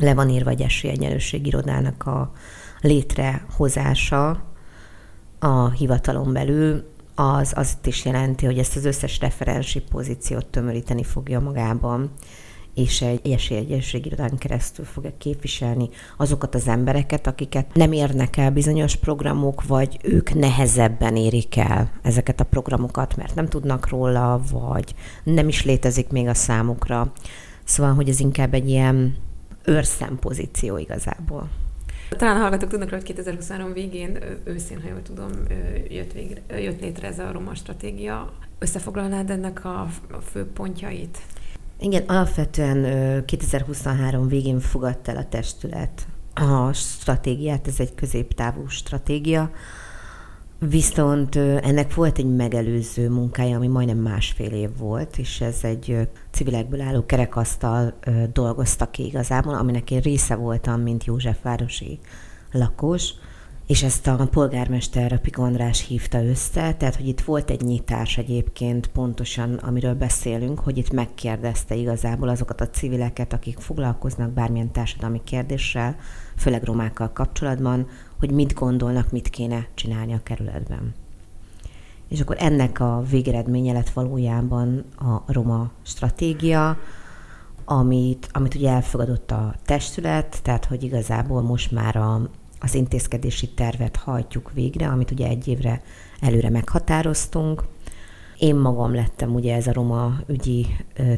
le 0.00 0.14
van 0.14 0.28
írva 0.28 0.50
egy 0.50 0.62
esélyegyenlőség 0.62 1.46
irodának 1.46 2.06
a 2.06 2.32
létrehozása 2.80 4.42
a 5.38 5.70
hivatalon 5.70 6.32
belül, 6.32 6.92
az 7.14 7.52
azt 7.56 7.86
is 7.86 8.04
jelenti, 8.04 8.46
hogy 8.46 8.58
ezt 8.58 8.76
az 8.76 8.84
összes 8.84 9.20
referensi 9.20 9.80
pozíciót 9.80 10.46
tömöríteni 10.46 11.02
fogja 11.02 11.40
magában 11.40 12.10
és 12.74 13.02
egy 13.02 13.30
esélyegyenség 13.30 14.06
irodán 14.06 14.38
keresztül 14.38 14.84
fogja 14.84 15.12
képviselni 15.18 15.88
azokat 16.16 16.54
az 16.54 16.68
embereket, 16.68 17.26
akiket 17.26 17.74
nem 17.74 17.92
érnek 17.92 18.36
el 18.36 18.50
bizonyos 18.50 18.96
programok, 18.96 19.66
vagy 19.66 19.98
ők 20.02 20.34
nehezebben 20.34 21.16
érik 21.16 21.56
el 21.56 21.90
ezeket 22.02 22.40
a 22.40 22.44
programokat, 22.44 23.16
mert 23.16 23.34
nem 23.34 23.48
tudnak 23.48 23.88
róla, 23.88 24.40
vagy 24.52 24.94
nem 25.24 25.48
is 25.48 25.64
létezik 25.64 26.08
még 26.08 26.26
a 26.26 26.34
számukra. 26.34 27.12
Szóval, 27.64 27.94
hogy 27.94 28.08
ez 28.08 28.20
inkább 28.20 28.54
egy 28.54 28.68
ilyen 28.68 29.16
őrszempozíció 29.64 30.76
igazából. 30.76 31.48
Talán 32.08 32.36
a 32.36 32.40
hallgatók 32.40 32.68
tudnak 32.68 32.90
hogy 32.90 33.02
2023 33.02 33.72
végén, 33.72 34.18
őszén, 34.44 34.80
ha 34.82 34.88
jól 34.88 35.02
tudom, 35.02 35.30
jött, 35.88 36.12
végre, 36.12 36.60
jött 36.60 36.80
létre 36.80 37.08
ez 37.08 37.18
a 37.18 37.32
roma 37.32 37.54
stratégia. 37.54 38.32
Összefoglalnád 38.58 39.30
ennek 39.30 39.64
a 39.64 39.88
fő 40.30 40.46
pontjait? 40.46 41.18
Igen, 41.78 42.02
alapvetően 42.06 43.24
2023 43.24 44.28
végén 44.28 44.60
fogadta 44.60 45.10
el 45.10 45.16
a 45.16 45.28
testület 45.28 46.06
a 46.34 46.72
stratégiát, 46.72 47.66
ez 47.66 47.80
egy 47.80 47.94
középtávú 47.94 48.68
stratégia, 48.68 49.50
Viszont 50.68 51.36
ennek 51.36 51.94
volt 51.94 52.18
egy 52.18 52.36
megelőző 52.36 53.08
munkája, 53.08 53.56
ami 53.56 53.66
majdnem 53.66 53.98
másfél 53.98 54.52
év 54.52 54.76
volt, 54.78 55.18
és 55.18 55.40
ez 55.40 55.58
egy 55.62 56.08
civilekből 56.30 56.80
álló 56.80 57.06
kerekasztal 57.06 57.98
dolgozta 58.32 58.90
ki 58.90 59.04
igazából, 59.04 59.54
aminek 59.54 59.90
én 59.90 60.00
része 60.00 60.34
voltam, 60.34 60.80
mint 60.80 61.04
Józsefvárosi 61.04 61.98
lakos, 62.52 63.14
és 63.66 63.82
ezt 63.82 64.06
a 64.06 64.28
polgármester 64.30 65.12
a 65.12 65.18
Pik 65.18 65.38
András 65.38 65.86
hívta 65.86 66.24
össze, 66.24 66.74
tehát 66.74 66.96
hogy 66.96 67.08
itt 67.08 67.20
volt 67.20 67.50
egy 67.50 67.60
nyitás 67.60 68.18
egyébként 68.18 68.86
pontosan, 68.86 69.54
amiről 69.54 69.94
beszélünk, 69.94 70.58
hogy 70.58 70.78
itt 70.78 70.92
megkérdezte 70.92 71.74
igazából 71.74 72.28
azokat 72.28 72.60
a 72.60 72.68
civileket, 72.68 73.32
akik 73.32 73.58
foglalkoznak 73.58 74.30
bármilyen 74.30 74.72
társadalmi 74.72 75.20
kérdéssel, 75.24 75.96
főleg 76.36 76.62
romákkal 76.62 77.12
kapcsolatban, 77.12 77.86
hogy 78.18 78.30
mit 78.30 78.54
gondolnak, 78.54 79.10
mit 79.10 79.28
kéne 79.28 79.66
csinálni 79.74 80.12
a 80.12 80.22
kerületben. 80.22 80.94
És 82.08 82.20
akkor 82.20 82.36
ennek 82.38 82.80
a 82.80 83.04
végeredménye 83.10 83.72
lett 83.72 83.90
valójában 83.90 84.84
a 84.96 85.32
roma 85.32 85.70
stratégia, 85.82 86.78
amit, 87.64 88.28
amit 88.32 88.54
ugye 88.54 88.70
elfogadott 88.70 89.30
a 89.30 89.54
testület, 89.64 90.40
tehát 90.42 90.64
hogy 90.64 90.82
igazából 90.82 91.42
most 91.42 91.70
már 91.70 91.96
a, 91.96 92.28
az 92.64 92.74
intézkedési 92.74 93.48
tervet 93.48 93.96
hajtjuk 93.96 94.52
végre, 94.52 94.88
amit 94.88 95.10
ugye 95.10 95.28
egy 95.28 95.48
évre 95.48 95.82
előre 96.20 96.50
meghatároztunk. 96.50 97.64
Én 98.38 98.56
magam 98.56 98.94
lettem 98.94 99.34
ugye 99.34 99.54
ez 99.54 99.66
a 99.66 99.72
roma 99.72 100.20
ügyi 100.26 100.66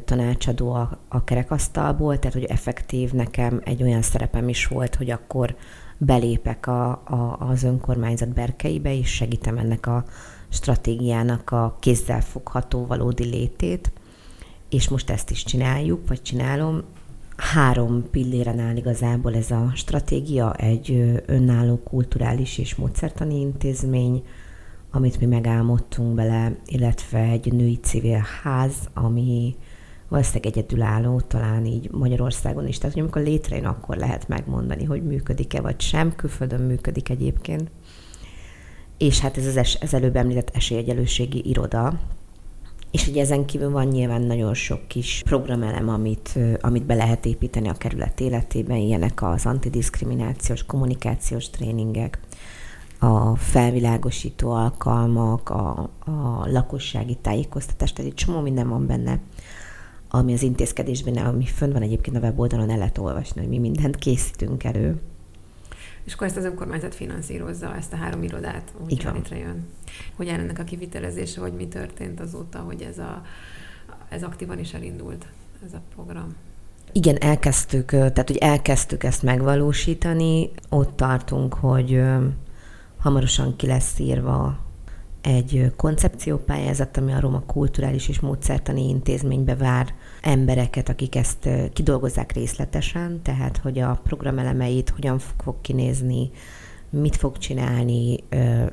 tanácsadó 0.04 0.72
a, 0.72 0.98
a 1.08 1.24
kerekasztalból, 1.24 2.18
tehát 2.18 2.34
hogy 2.34 2.44
effektív 2.44 3.12
nekem 3.12 3.60
egy 3.64 3.82
olyan 3.82 4.02
szerepem 4.02 4.48
is 4.48 4.66
volt, 4.66 4.94
hogy 4.94 5.10
akkor 5.10 5.56
belépek 5.98 6.66
a, 6.66 6.90
a, 6.90 7.36
az 7.38 7.62
önkormányzat 7.62 8.28
berkeibe, 8.28 8.94
és 8.94 9.08
segítem 9.08 9.58
ennek 9.58 9.86
a 9.86 10.04
stratégiának 10.48 11.50
a 11.50 11.76
kézzelfogható 11.80 12.86
valódi 12.86 13.24
létét, 13.24 13.92
és 14.68 14.88
most 14.88 15.10
ezt 15.10 15.30
is 15.30 15.44
csináljuk, 15.44 16.08
vagy 16.08 16.22
csinálom. 16.22 16.82
Három 17.36 18.10
pilléren 18.10 18.58
áll 18.58 18.76
igazából 18.76 19.34
ez 19.34 19.50
a 19.50 19.72
stratégia, 19.74 20.54
egy 20.54 21.20
önálló 21.26 21.76
kulturális 21.76 22.58
és 22.58 22.74
módszertani 22.74 23.40
intézmény, 23.40 24.22
amit 24.90 25.20
mi 25.20 25.26
megálmodtunk 25.26 26.14
bele, 26.14 26.56
illetve 26.66 27.18
egy 27.18 27.52
női 27.52 27.78
civil 27.80 28.24
ház, 28.42 28.74
ami 28.94 29.56
valószínűleg 30.08 30.46
egyedülálló, 30.46 31.20
talán 31.20 31.66
így 31.66 31.90
Magyarországon 31.90 32.66
is. 32.66 32.78
Tehát, 32.78 32.92
hogy 32.92 33.02
amikor 33.02 33.22
létrejön, 33.22 33.64
akkor 33.64 33.96
lehet 33.96 34.28
megmondani, 34.28 34.84
hogy 34.84 35.02
működik-e 35.02 35.60
vagy 35.60 35.80
sem. 35.80 36.14
Külföldön 36.16 36.60
működik 36.60 37.08
egyébként. 37.08 37.70
És 38.98 39.20
hát 39.20 39.36
ez 39.36 39.46
az 39.46 39.56
es, 39.56 39.74
ez 39.74 39.94
előbb 39.94 40.16
említett 40.16 40.56
esélyegyelőségi 40.56 41.48
iroda, 41.48 42.00
és 42.96 43.06
ugye 43.06 43.20
ezen 43.20 43.44
kívül 43.44 43.70
van 43.70 43.86
nyilván 43.86 44.22
nagyon 44.22 44.54
sok 44.54 44.88
kis 44.88 45.22
programelem, 45.24 45.88
amit, 45.88 46.38
amit 46.60 46.86
be 46.86 46.94
lehet 46.94 47.26
építeni 47.26 47.68
a 47.68 47.72
kerület 47.72 48.20
életében, 48.20 48.76
ilyenek 48.76 49.22
az 49.22 49.46
antidiszkriminációs, 49.46 50.64
kommunikációs 50.64 51.50
tréningek, 51.50 52.18
a 52.98 53.36
felvilágosító 53.36 54.50
alkalmak, 54.50 55.50
a, 55.50 55.90
a 56.04 56.48
lakossági 56.50 57.16
tájékoztatás, 57.22 57.92
tehát 57.92 58.10
egy 58.10 58.16
csomó 58.16 58.40
minden 58.40 58.68
van 58.68 58.86
benne, 58.86 59.20
ami 60.10 60.32
az 60.32 60.42
intézkedésben, 60.42 61.16
ami 61.16 61.44
fönn 61.44 61.72
van 61.72 61.82
egyébként 61.82 62.16
a 62.16 62.20
weboldalon, 62.20 62.70
el 62.70 62.78
lehet 62.78 62.98
olvasni, 62.98 63.40
hogy 63.40 63.50
mi 63.50 63.58
mindent 63.58 63.96
készítünk 63.96 64.64
elő. 64.64 65.00
És 66.06 66.12
akkor 66.12 66.26
ezt 66.26 66.36
az 66.36 66.44
önkormányzat 66.44 66.94
finanszírozza, 66.94 67.74
ezt 67.76 67.92
a 67.92 67.96
három 67.96 68.22
irodát, 68.22 68.72
hogy 68.78 69.02
létrejön. 69.12 69.66
Hogy 70.16 70.28
áll 70.28 70.38
ennek 70.38 70.58
a 70.58 70.64
kivitelezése, 70.64 71.40
hogy 71.40 71.52
mi 71.52 71.68
történt 71.68 72.20
azóta, 72.20 72.58
hogy 72.58 72.82
ez, 72.82 72.98
a, 72.98 73.22
ez 74.08 74.22
aktívan 74.22 74.58
is 74.58 74.74
elindult, 74.74 75.26
ez 75.64 75.72
a 75.72 75.80
program. 75.94 76.34
Igen, 76.92 77.16
elkezdtük, 77.16 77.90
tehát 77.90 78.26
hogy 78.26 78.36
elkezdtük 78.36 79.04
ezt 79.04 79.22
megvalósítani, 79.22 80.50
ott 80.68 80.96
tartunk, 80.96 81.54
hogy 81.54 82.02
hamarosan 82.98 83.56
ki 83.56 83.66
lesz 83.66 83.98
írva 83.98 84.58
egy 85.26 85.72
koncepciópályázat, 85.76 86.96
ami 86.96 87.12
a 87.12 87.20
Roma 87.20 87.42
Kulturális 87.46 88.08
és 88.08 88.20
Módszertani 88.20 88.88
Intézménybe 88.88 89.56
vár 89.56 89.94
embereket, 90.22 90.88
akik 90.88 91.16
ezt 91.16 91.48
kidolgozzák 91.72 92.32
részletesen, 92.32 93.20
tehát 93.22 93.56
hogy 93.56 93.78
a 93.78 94.00
programelemeit 94.02 94.90
hogyan 94.90 95.18
fog 95.18 95.54
kinézni, 95.60 96.30
mit 96.90 97.16
fog 97.16 97.38
csinálni, 97.38 98.18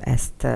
ezt 0.00 0.46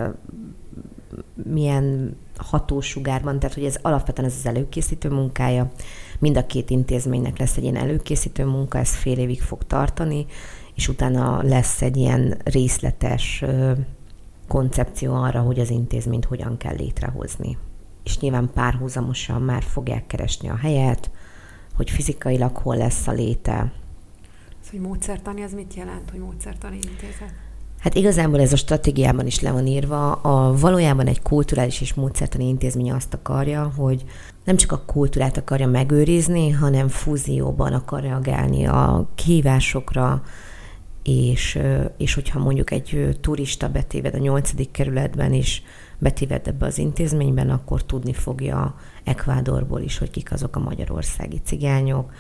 milyen 1.34 2.16
hatósugárban, 2.36 3.38
tehát 3.38 3.54
hogy 3.54 3.64
ez 3.64 3.78
alapvetően 3.82 4.28
ez 4.28 4.36
az 4.38 4.46
előkészítő 4.46 5.10
munkája. 5.10 5.70
Mind 6.18 6.36
a 6.36 6.46
két 6.46 6.70
intézménynek 6.70 7.38
lesz 7.38 7.56
egy 7.56 7.62
ilyen 7.62 7.76
előkészítő 7.76 8.44
munka, 8.44 8.78
ez 8.78 8.94
fél 8.94 9.18
évig 9.18 9.40
fog 9.40 9.66
tartani, 9.66 10.26
és 10.74 10.88
utána 10.88 11.42
lesz 11.42 11.82
egy 11.82 11.96
ilyen 11.96 12.40
részletes 12.44 13.44
koncepció 14.48 15.14
arra, 15.14 15.40
hogy 15.40 15.58
az 15.58 15.70
intézményt 15.70 16.24
hogyan 16.24 16.56
kell 16.56 16.74
létrehozni. 16.74 17.56
És 18.04 18.18
nyilván 18.18 18.50
párhuzamosan 18.54 19.42
már 19.42 19.62
fogják 19.62 20.06
keresni 20.06 20.48
a 20.48 20.56
helyet, 20.56 21.10
hogy 21.76 21.90
fizikailag 21.90 22.56
hol 22.56 22.76
lesz 22.76 23.06
a 23.06 23.12
léte. 23.12 23.72
Ez, 24.62 24.70
hogy 24.70 24.80
módszertani, 24.80 25.42
az 25.42 25.52
mit 25.52 25.74
jelent, 25.74 26.10
hogy 26.10 26.20
módszertani 26.20 26.76
intézet? 26.76 27.32
Hát 27.78 27.94
igazából 27.94 28.40
ez 28.40 28.52
a 28.52 28.56
stratégiában 28.56 29.26
is 29.26 29.40
le 29.40 29.52
van 29.52 29.66
írva. 29.66 30.12
A 30.12 30.56
valójában 30.56 31.06
egy 31.06 31.22
kulturális 31.22 31.80
és 31.80 31.94
módszertani 31.94 32.48
intézmény 32.48 32.92
azt 32.92 33.14
akarja, 33.14 33.72
hogy 33.76 34.04
nem 34.44 34.56
csak 34.56 34.72
a 34.72 34.82
kultúrát 34.86 35.36
akarja 35.36 35.66
megőrizni, 35.66 36.50
hanem 36.50 36.88
fúzióban 36.88 37.72
akar 37.72 38.00
reagálni 38.00 38.64
a 38.66 39.08
kihívásokra, 39.14 40.22
és, 41.08 41.58
és 41.96 42.14
hogyha 42.14 42.38
mondjuk 42.38 42.70
egy 42.70 43.18
turista 43.20 43.68
betéved 43.68 44.14
a 44.14 44.18
nyolcadik 44.18 44.70
kerületben 44.70 45.32
is, 45.32 45.62
betéved 45.98 46.46
ebbe 46.46 46.66
az 46.66 46.78
intézményben, 46.78 47.50
akkor 47.50 47.84
tudni 47.84 48.12
fogja 48.12 48.78
Ekvádorból 49.04 49.80
is, 49.80 49.98
hogy 49.98 50.10
kik 50.10 50.32
azok 50.32 50.56
a 50.56 50.60
magyarországi 50.60 51.40
cigányok, 51.44 52.12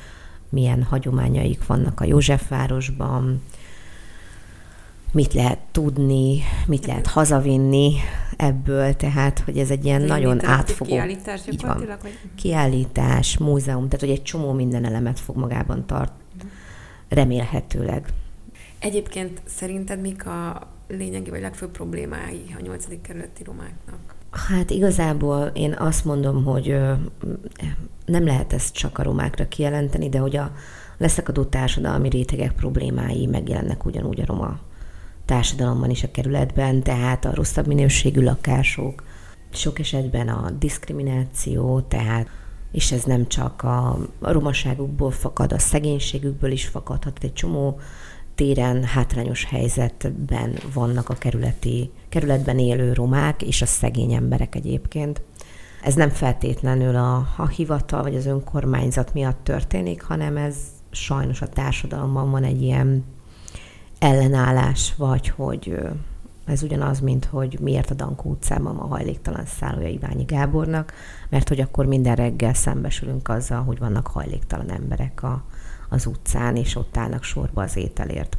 milyen 0.48 0.82
hagyományaik 0.82 1.66
vannak 1.66 2.00
a 2.00 2.04
Józsefvárosban, 2.04 3.42
mit 5.12 5.34
lehet 5.34 5.58
tudni, 5.72 6.42
mit 6.66 6.86
lehet 6.86 7.06
hazavinni 7.06 7.94
ebből, 8.36 8.96
tehát, 8.96 9.38
hogy 9.38 9.58
ez 9.58 9.70
egy 9.70 9.84
ilyen 9.84 10.02
ez 10.02 10.08
nagyon 10.08 10.44
átfogó... 10.44 10.90
Kiállítás 10.90 11.40
így 11.50 11.62
van. 11.62 11.84
Vagy? 12.02 12.18
Kiállítás, 12.34 13.38
múzeum, 13.38 13.84
tehát, 13.84 14.00
hogy 14.00 14.10
egy 14.10 14.22
csomó 14.22 14.52
minden 14.52 14.84
elemet 14.84 15.20
fog 15.20 15.36
magában 15.36 15.86
tart, 15.86 16.12
remélhetőleg. 17.08 18.12
Egyébként 18.78 19.42
szerinted 19.44 20.00
mik 20.00 20.26
a 20.26 20.68
lényegi 20.88 21.30
vagy 21.30 21.40
legfőbb 21.40 21.70
problémái 21.70 22.54
a 22.58 22.62
nyolcadik 22.62 23.00
kerületi 23.00 23.44
romáknak? 23.44 24.14
Hát 24.30 24.70
igazából 24.70 25.50
én 25.54 25.74
azt 25.78 26.04
mondom, 26.04 26.44
hogy 26.44 26.76
nem 28.04 28.24
lehet 28.24 28.52
ezt 28.52 28.74
csak 28.74 28.98
a 28.98 29.02
romákra 29.02 29.48
kijelenteni, 29.48 30.08
de 30.08 30.18
hogy 30.18 30.36
a 30.36 30.52
leszakadó 30.96 31.44
társadalmi 31.44 32.08
rétegek 32.08 32.52
problémái 32.52 33.26
megjelennek 33.26 33.84
ugyanúgy 33.84 34.20
a 34.20 34.26
roma 34.26 34.58
társadalomban 35.24 35.90
is 35.90 36.02
a 36.02 36.10
kerületben, 36.10 36.82
tehát 36.82 37.24
a 37.24 37.34
rosszabb 37.34 37.66
minőségű 37.66 38.22
lakások, 38.22 39.02
sok 39.52 39.78
esetben 39.78 40.28
a 40.28 40.50
diszkrimináció, 40.50 41.80
tehát 41.80 42.28
és 42.72 42.92
ez 42.92 43.04
nem 43.04 43.28
csak 43.28 43.62
a 43.62 43.98
romaságukból 44.20 45.10
fakad, 45.10 45.52
a 45.52 45.58
szegénységükből 45.58 46.50
is 46.50 46.66
fakadhat, 46.66 47.18
egy 47.24 47.32
csomó 47.32 47.80
téren 48.38 48.84
hátrányos 48.84 49.44
helyzetben 49.44 50.58
vannak 50.74 51.08
a 51.08 51.14
kerületi, 51.14 51.90
kerületben 52.08 52.58
élő 52.58 52.92
romák 52.92 53.42
és 53.42 53.62
a 53.62 53.66
szegény 53.66 54.12
emberek 54.12 54.54
egyébként. 54.54 55.22
Ez 55.82 55.94
nem 55.94 56.10
feltétlenül 56.10 56.96
a, 56.96 57.28
a 57.36 57.48
hivatal 57.48 58.02
vagy 58.02 58.14
az 58.14 58.26
önkormányzat 58.26 59.14
miatt 59.14 59.44
történik, 59.44 60.02
hanem 60.02 60.36
ez 60.36 60.56
sajnos 60.90 61.42
a 61.42 61.48
társadalomban 61.48 62.30
van 62.30 62.44
egy 62.44 62.62
ilyen 62.62 63.04
ellenállás, 63.98 64.94
vagy 64.96 65.28
hogy 65.28 65.78
ez 66.44 66.62
ugyanaz, 66.62 67.00
mint 67.00 67.24
hogy 67.24 67.58
miért 67.60 67.90
a 67.90 67.94
Dankó 67.94 68.30
utcában 68.30 68.76
a 68.76 68.86
hajléktalan 68.86 69.46
szállója 69.46 69.88
Iványi 69.88 70.24
Gábornak, 70.24 70.92
mert 71.28 71.48
hogy 71.48 71.60
akkor 71.60 71.86
minden 71.86 72.14
reggel 72.14 72.54
szembesülünk 72.54 73.28
azzal, 73.28 73.62
hogy 73.62 73.78
vannak 73.78 74.06
hajléktalan 74.06 74.70
emberek 74.70 75.22
a, 75.22 75.44
az 75.88 76.06
utcán, 76.06 76.56
és 76.56 76.76
ott 76.76 76.96
állnak 76.96 77.22
sorba 77.22 77.62
az 77.62 77.76
ételért. 77.76 78.38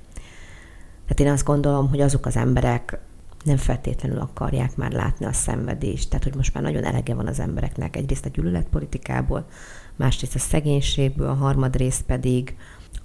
Tehát 1.07 1.19
én 1.19 1.29
azt 1.29 1.45
gondolom, 1.45 1.89
hogy 1.89 2.01
azok 2.01 2.25
az 2.25 2.35
emberek 2.35 2.99
nem 3.43 3.57
feltétlenül 3.57 4.19
akarják 4.19 4.75
már 4.75 4.91
látni 4.91 5.25
a 5.25 5.33
szenvedést. 5.33 6.09
Tehát, 6.09 6.23
hogy 6.23 6.35
most 6.35 6.53
már 6.53 6.63
nagyon 6.63 6.83
elege 6.83 7.13
van 7.13 7.27
az 7.27 7.39
embereknek. 7.39 7.95
Egyrészt 7.95 8.25
a 8.25 8.29
gyűlöletpolitikából, 8.29 9.45
másrészt 9.95 10.35
a 10.35 10.39
szegénységből, 10.39 11.27
a 11.27 11.33
harmadrészt 11.33 12.01
pedig 12.01 12.55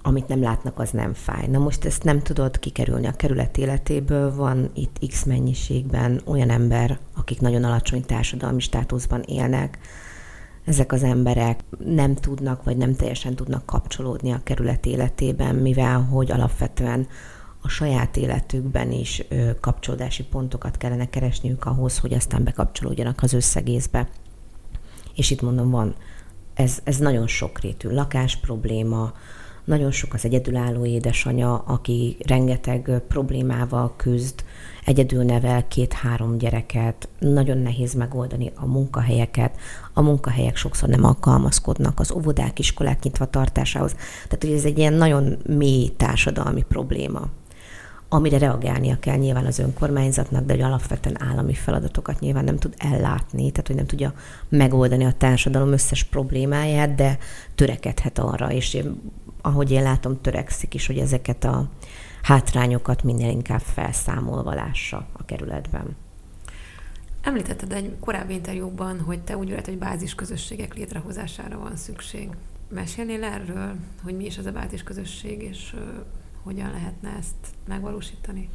amit 0.03 0.29
nem 0.29 0.43
látnak, 0.43 0.79
az 0.79 0.91
nem 0.91 1.15
fáj. 1.15 1.47
Na 1.47 1.59
most 1.59 1.85
ezt 1.85 2.05
nem 2.05 2.23
tudod 2.23 2.59
kikerülni 2.59 3.07
a 3.07 3.13
kerület 3.13 3.59
életéből, 3.59 4.35
van 4.35 4.71
itt 4.75 4.99
x 5.09 5.25
mennyiségben 5.25 6.21
olyan 6.25 6.51
ember, 6.51 6.99
akik 7.17 7.41
nagyon 7.41 7.65
alacsony 7.65 8.05
társadalmi 8.05 8.61
státuszban 8.61 9.23
élnek, 9.23 9.79
ezek 10.64 10.92
az 10.92 11.02
emberek 11.02 11.61
nem 11.85 12.14
tudnak, 12.14 12.64
vagy 12.64 12.76
nem 12.76 12.94
teljesen 12.94 13.35
tudnak 13.35 13.66
kapcsolódni 13.66 14.33
a 14.33 14.40
kerület 14.44 14.87
életében, 14.87 15.55
mivel 15.55 16.00
hogy 16.00 16.31
alapvetően 16.31 17.07
a 17.62 17.68
saját 17.68 18.16
életükben 18.16 18.92
is 18.92 19.24
kapcsolódási 19.61 20.24
pontokat 20.24 20.77
kellene 20.77 21.11
keresniük 21.11 21.64
ahhoz, 21.64 21.98
hogy 21.98 22.14
aztán 22.14 22.44
bekapcsolódjanak 22.44 23.22
az 23.22 23.33
összegészbe. 23.33 24.09
És 25.14 25.31
itt 25.31 25.42
mondom, 25.42 25.70
van, 25.70 25.94
ez, 26.55 26.79
ez 26.85 26.96
nagyon 26.96 27.27
sokrétű 27.27 27.88
lakás 27.88 28.37
probléma, 28.37 29.12
nagyon 29.64 29.90
sok 29.90 30.14
az 30.14 30.24
egyedülálló 30.24 30.85
édesanya, 30.85 31.59
aki 31.59 32.16
rengeteg 32.27 33.03
problémával 33.09 33.94
küzd, 33.96 34.44
egyedül 34.85 35.25
nevel 35.25 35.68
két-három 35.68 36.38
gyereket, 36.38 37.09
nagyon 37.18 37.59
nehéz 37.59 37.94
megoldani 37.94 38.53
a 38.55 38.66
munkahelyeket, 38.66 39.57
a 39.92 40.03
munkahelyek 40.03 40.57
sokszor 40.57 40.88
nem 40.88 41.05
alkalmazkodnak 41.05 42.01
az 42.01 42.12
óvodák, 42.12 42.59
iskolák 42.59 43.03
nyitva 43.03 43.27
tartásához. 43.27 43.92
Tehát, 44.25 44.44
hogy 44.44 44.53
ez 44.53 44.64
egy 44.64 44.79
ilyen 44.79 44.92
nagyon 44.92 45.37
mély 45.47 45.88
társadalmi 45.97 46.62
probléma 46.68 47.29
amire 48.09 48.38
reagálnia 48.38 48.99
kell 49.01 49.16
nyilván 49.16 49.47
az 49.47 49.59
önkormányzatnak, 49.59 50.44
de 50.44 50.53
hogy 50.53 50.62
alapvetően 50.62 51.23
állami 51.23 51.55
feladatokat 51.55 52.20
nyilván 52.20 52.44
nem 52.44 52.57
tud 52.57 52.75
ellátni, 52.79 53.51
tehát 53.51 53.66
hogy 53.66 53.77
nem 53.77 53.87
tudja 53.87 54.14
megoldani 54.49 55.05
a 55.05 55.12
társadalom 55.12 55.73
összes 55.73 56.03
problémáját, 56.03 56.94
de 56.94 57.18
törekedhet 57.55 58.18
arra, 58.18 58.53
és 58.53 58.75
én, 58.75 59.01
ahogy 59.42 59.70
én 59.70 59.83
látom, 59.83 60.20
törekszik 60.20 60.75
is, 60.75 60.87
hogy 60.87 60.99
ezeket 60.99 61.44
a 61.44 61.68
hátrányokat 62.25 63.03
minél 63.03 63.31
inkább 63.31 63.61
felszámolva 63.61 64.55
lássa 64.55 65.07
a 65.13 65.25
kerületben. 65.25 65.97
Említetted 67.23 67.73
egy 67.73 67.97
korábbi 68.01 68.33
interjúban, 68.33 69.01
hogy 69.01 69.21
te 69.21 69.37
úgy 69.37 69.49
vélt, 69.49 69.67
hogy 69.67 69.79
bázis 69.79 70.15
közösségek 70.15 70.75
létrehozására 70.75 71.59
van 71.59 71.77
szükség. 71.77 72.29
Mesélnél 72.69 73.25
erről, 73.25 73.75
hogy 74.03 74.17
mi 74.17 74.25
is 74.25 74.39
az 74.39 74.47
a 74.47 74.53
bázis 74.53 74.83
közösség, 74.83 75.43
és 75.43 75.75
hogyan 76.43 76.71
lehetne 76.71 77.17
ezt 77.19 77.57
megvalósítani? 77.69 78.49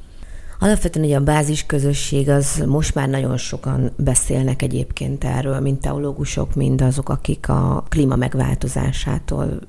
Alapvetően 0.59 1.05
ugye 1.05 1.15
a 1.15 1.23
bázis 1.23 1.65
közösség 1.65 2.29
az 2.29 2.63
most 2.67 2.95
már 2.95 3.09
nagyon 3.09 3.37
sokan 3.37 3.91
beszélnek 3.97 4.61
egyébként 4.61 5.23
erről, 5.23 5.59
mint 5.59 5.81
teológusok, 5.81 6.55
mind 6.55 6.81
azok, 6.81 7.09
akik 7.09 7.49
a 7.49 7.85
klíma 7.89 8.15
megváltozásától 8.15 9.59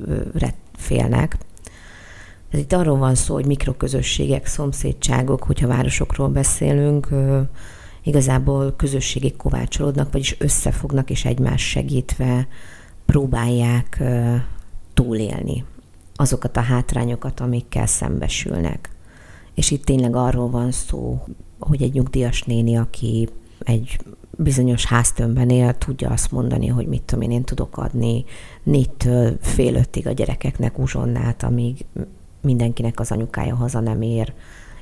félnek. 0.73 1.37
Ez 2.51 2.59
itt 2.59 2.73
arról 2.73 2.97
van 2.97 3.15
szó, 3.15 3.35
hogy 3.35 3.47
mikroközösségek, 3.47 4.47
szomszédságok, 4.47 5.43
hogyha 5.43 5.67
városokról 5.67 6.29
beszélünk, 6.29 7.09
igazából 8.03 8.75
közösségek 8.77 9.37
kovácsolódnak, 9.37 10.13
vagyis 10.13 10.37
összefognak 10.39 11.11
és 11.11 11.25
egymás 11.25 11.69
segítve 11.69 12.49
próbálják 13.07 14.03
túlélni 14.95 15.65
azokat 16.15 16.57
a 16.57 16.61
hátrányokat, 16.61 17.41
amikkel 17.41 17.87
szembesülnek. 17.87 18.91
És 19.55 19.71
itt 19.71 19.85
tényleg 19.85 20.17
arról 20.17 20.51
van 20.51 20.73
szó, 20.73 21.25
hogy 21.59 21.83
egy 21.83 21.93
nyugdíjas 21.93 22.43
néni, 22.43 22.77
aki 22.77 23.29
egy 23.59 23.99
bizonyos 24.37 24.85
háztömbben 24.85 25.51
él, 25.51 25.79
tudja 25.79 26.11
azt 26.11 26.31
mondani, 26.31 26.67
hogy 26.67 26.87
mit 26.87 27.03
tudom 27.03 27.25
én, 27.25 27.31
én 27.31 27.45
tudok 27.45 27.79
adni 27.79 28.25
négytől 28.63 29.37
fél 29.41 29.75
öttig 29.75 30.07
a 30.07 30.13
gyerekeknek 30.13 30.79
uzsonnát, 30.79 31.43
amíg 31.43 31.85
mindenkinek 32.43 33.01
az 33.01 33.11
anyukája 33.11 33.55
haza 33.55 33.81
nem 33.81 34.03
ér, 34.03 34.33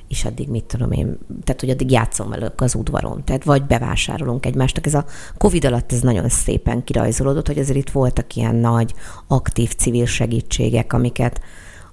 és 0.07 0.25
addig 0.25 0.49
mit 0.49 0.63
tudom 0.63 0.91
én, 0.91 1.17
tehát 1.43 1.61
hogy 1.61 1.69
addig 1.69 1.91
játszom 1.91 2.29
velük 2.29 2.61
az 2.61 2.75
udvaron, 2.75 3.23
tehát 3.23 3.43
vagy 3.43 3.63
bevásárolunk 3.63 4.45
egymásnak. 4.45 4.85
Ez 4.85 4.93
a 4.93 5.05
Covid 5.37 5.65
alatt 5.65 5.91
ez 5.91 6.01
nagyon 6.01 6.29
szépen 6.29 6.83
kirajzolódott, 6.83 7.47
hogy 7.47 7.59
azért 7.59 7.77
itt 7.77 7.89
voltak 7.89 8.35
ilyen 8.35 8.55
nagy, 8.55 8.93
aktív 9.27 9.73
civil 9.75 10.05
segítségek, 10.05 10.93
amiket, 10.93 11.41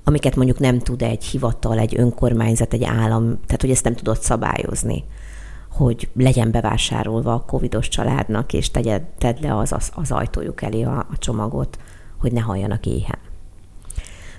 amiket 0.04 0.36
mondjuk 0.36 0.58
nem 0.58 0.78
tud 0.78 1.02
egy 1.02 1.24
hivatal, 1.24 1.78
egy 1.78 1.98
önkormányzat, 1.98 2.72
egy 2.72 2.84
állam, 2.84 3.40
tehát 3.46 3.60
hogy 3.60 3.70
ezt 3.70 3.84
nem 3.84 3.94
tudott 3.94 4.20
szabályozni 4.20 5.04
hogy 5.76 6.08
legyen 6.14 6.50
bevásárolva 6.50 7.34
a 7.34 7.44
covidos 7.44 7.88
családnak, 7.88 8.52
és 8.52 8.70
tegyed, 8.70 9.02
tedd 9.02 9.36
le 9.40 9.56
az, 9.56 9.72
az, 9.72 9.90
az 9.94 10.10
ajtójuk 10.10 10.62
elé 10.62 10.82
a, 10.82 10.98
a 10.98 11.18
csomagot, 11.18 11.78
hogy 12.18 12.32
ne 12.32 12.40
halljanak 12.40 12.86
éhen. 12.86 13.18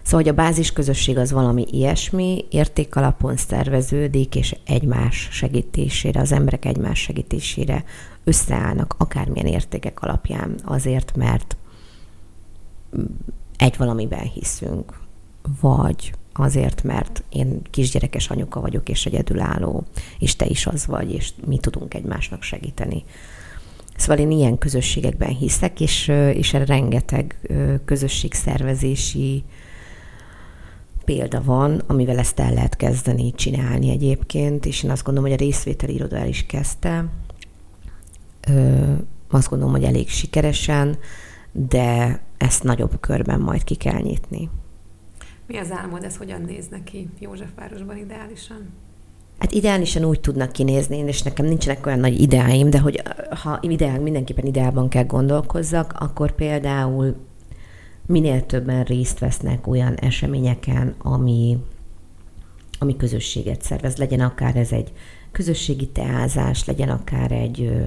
Szóval, 0.07 0.21
hogy 0.21 0.31
a 0.31 0.43
bázis 0.43 0.71
közösség 0.71 1.17
az 1.17 1.31
valami 1.31 1.65
ilyesmi, 1.71 2.45
értékalapon 2.49 3.37
szerveződik, 3.37 4.35
és 4.35 4.55
egymás 4.65 5.27
segítésére, 5.31 6.19
az 6.19 6.31
emberek 6.31 6.65
egymás 6.65 6.99
segítésére 6.99 7.83
összeállnak, 8.23 8.95
akármilyen 8.97 9.47
értékek 9.47 10.01
alapján, 10.01 10.55
azért, 10.63 11.15
mert 11.15 11.57
egy 13.57 13.77
valamiben 13.77 14.23
hiszünk, 14.33 14.99
vagy 15.61 16.13
azért, 16.33 16.83
mert 16.83 17.23
én 17.29 17.61
kisgyerekes 17.69 18.29
anyuka 18.29 18.61
vagyok, 18.61 18.89
és 18.89 19.05
egyedülálló, 19.05 19.83
és 20.19 20.35
te 20.35 20.45
is 20.45 20.67
az 20.67 20.85
vagy, 20.85 21.13
és 21.13 21.31
mi 21.45 21.57
tudunk 21.57 21.93
egymásnak 21.93 22.43
segíteni. 22.43 23.03
Szóval 23.95 24.17
én 24.17 24.31
ilyen 24.31 24.57
közösségekben 24.57 25.35
hiszek, 25.35 25.81
és, 25.81 26.07
és 26.33 26.53
rengeteg 26.53 27.39
közösségszervezési 27.85 29.43
példa 31.07 31.41
van, 31.43 31.81
amivel 31.87 32.17
ezt 32.17 32.39
el 32.39 32.53
lehet 32.53 32.75
kezdeni 32.75 33.31
csinálni 33.31 33.89
egyébként, 33.89 34.65
és 34.65 34.83
én 34.83 34.91
azt 34.91 35.03
gondolom, 35.03 35.29
hogy 35.29 35.39
a 35.39 35.43
részvételi 35.45 35.93
iroda 35.93 36.15
el 36.15 36.27
is 36.27 36.45
kezdte. 36.45 37.05
Ö, 38.47 38.91
azt 39.29 39.49
gondolom, 39.49 39.73
hogy 39.73 39.83
elég 39.83 40.09
sikeresen, 40.09 40.97
de 41.51 42.21
ezt 42.37 42.63
nagyobb 42.63 42.99
körben 42.99 43.39
majd 43.39 43.63
ki 43.63 43.75
kell 43.75 43.99
nyitni. 43.99 44.49
Mi 45.47 45.57
az 45.57 45.71
álmod, 45.71 46.03
ez 46.03 46.17
hogyan 46.17 46.41
néz 46.41 46.67
neki 46.67 47.09
Józsefvárosban 47.19 47.97
ideálisan? 47.97 48.69
Hát 49.39 49.51
ideálisan 49.51 50.05
úgy 50.05 50.19
tudnak 50.19 50.51
kinézni, 50.51 50.97
és 50.97 51.21
nekem 51.21 51.45
nincsenek 51.45 51.85
olyan 51.85 51.99
nagy 51.99 52.21
ideáim, 52.21 52.69
de 52.69 52.79
hogy 52.79 53.01
ha 53.43 53.59
ideál, 53.61 53.99
mindenképpen 53.99 54.45
ideálban 54.45 54.89
kell 54.89 55.05
gondolkozzak, 55.05 55.93
akkor 55.99 56.31
például 56.31 57.15
minél 58.07 58.45
többen 58.45 58.83
részt 58.83 59.19
vesznek 59.19 59.67
olyan 59.67 59.95
eseményeken, 59.95 60.95
ami, 60.97 61.57
ami 62.79 62.95
közösséget 62.95 63.61
szervez. 63.61 63.97
Legyen 63.97 64.19
akár 64.19 64.55
ez 64.55 64.71
egy 64.71 64.91
közösségi 65.31 65.87
teázás, 65.87 66.65
legyen 66.65 66.89
akár 66.89 67.31
egy 67.31 67.85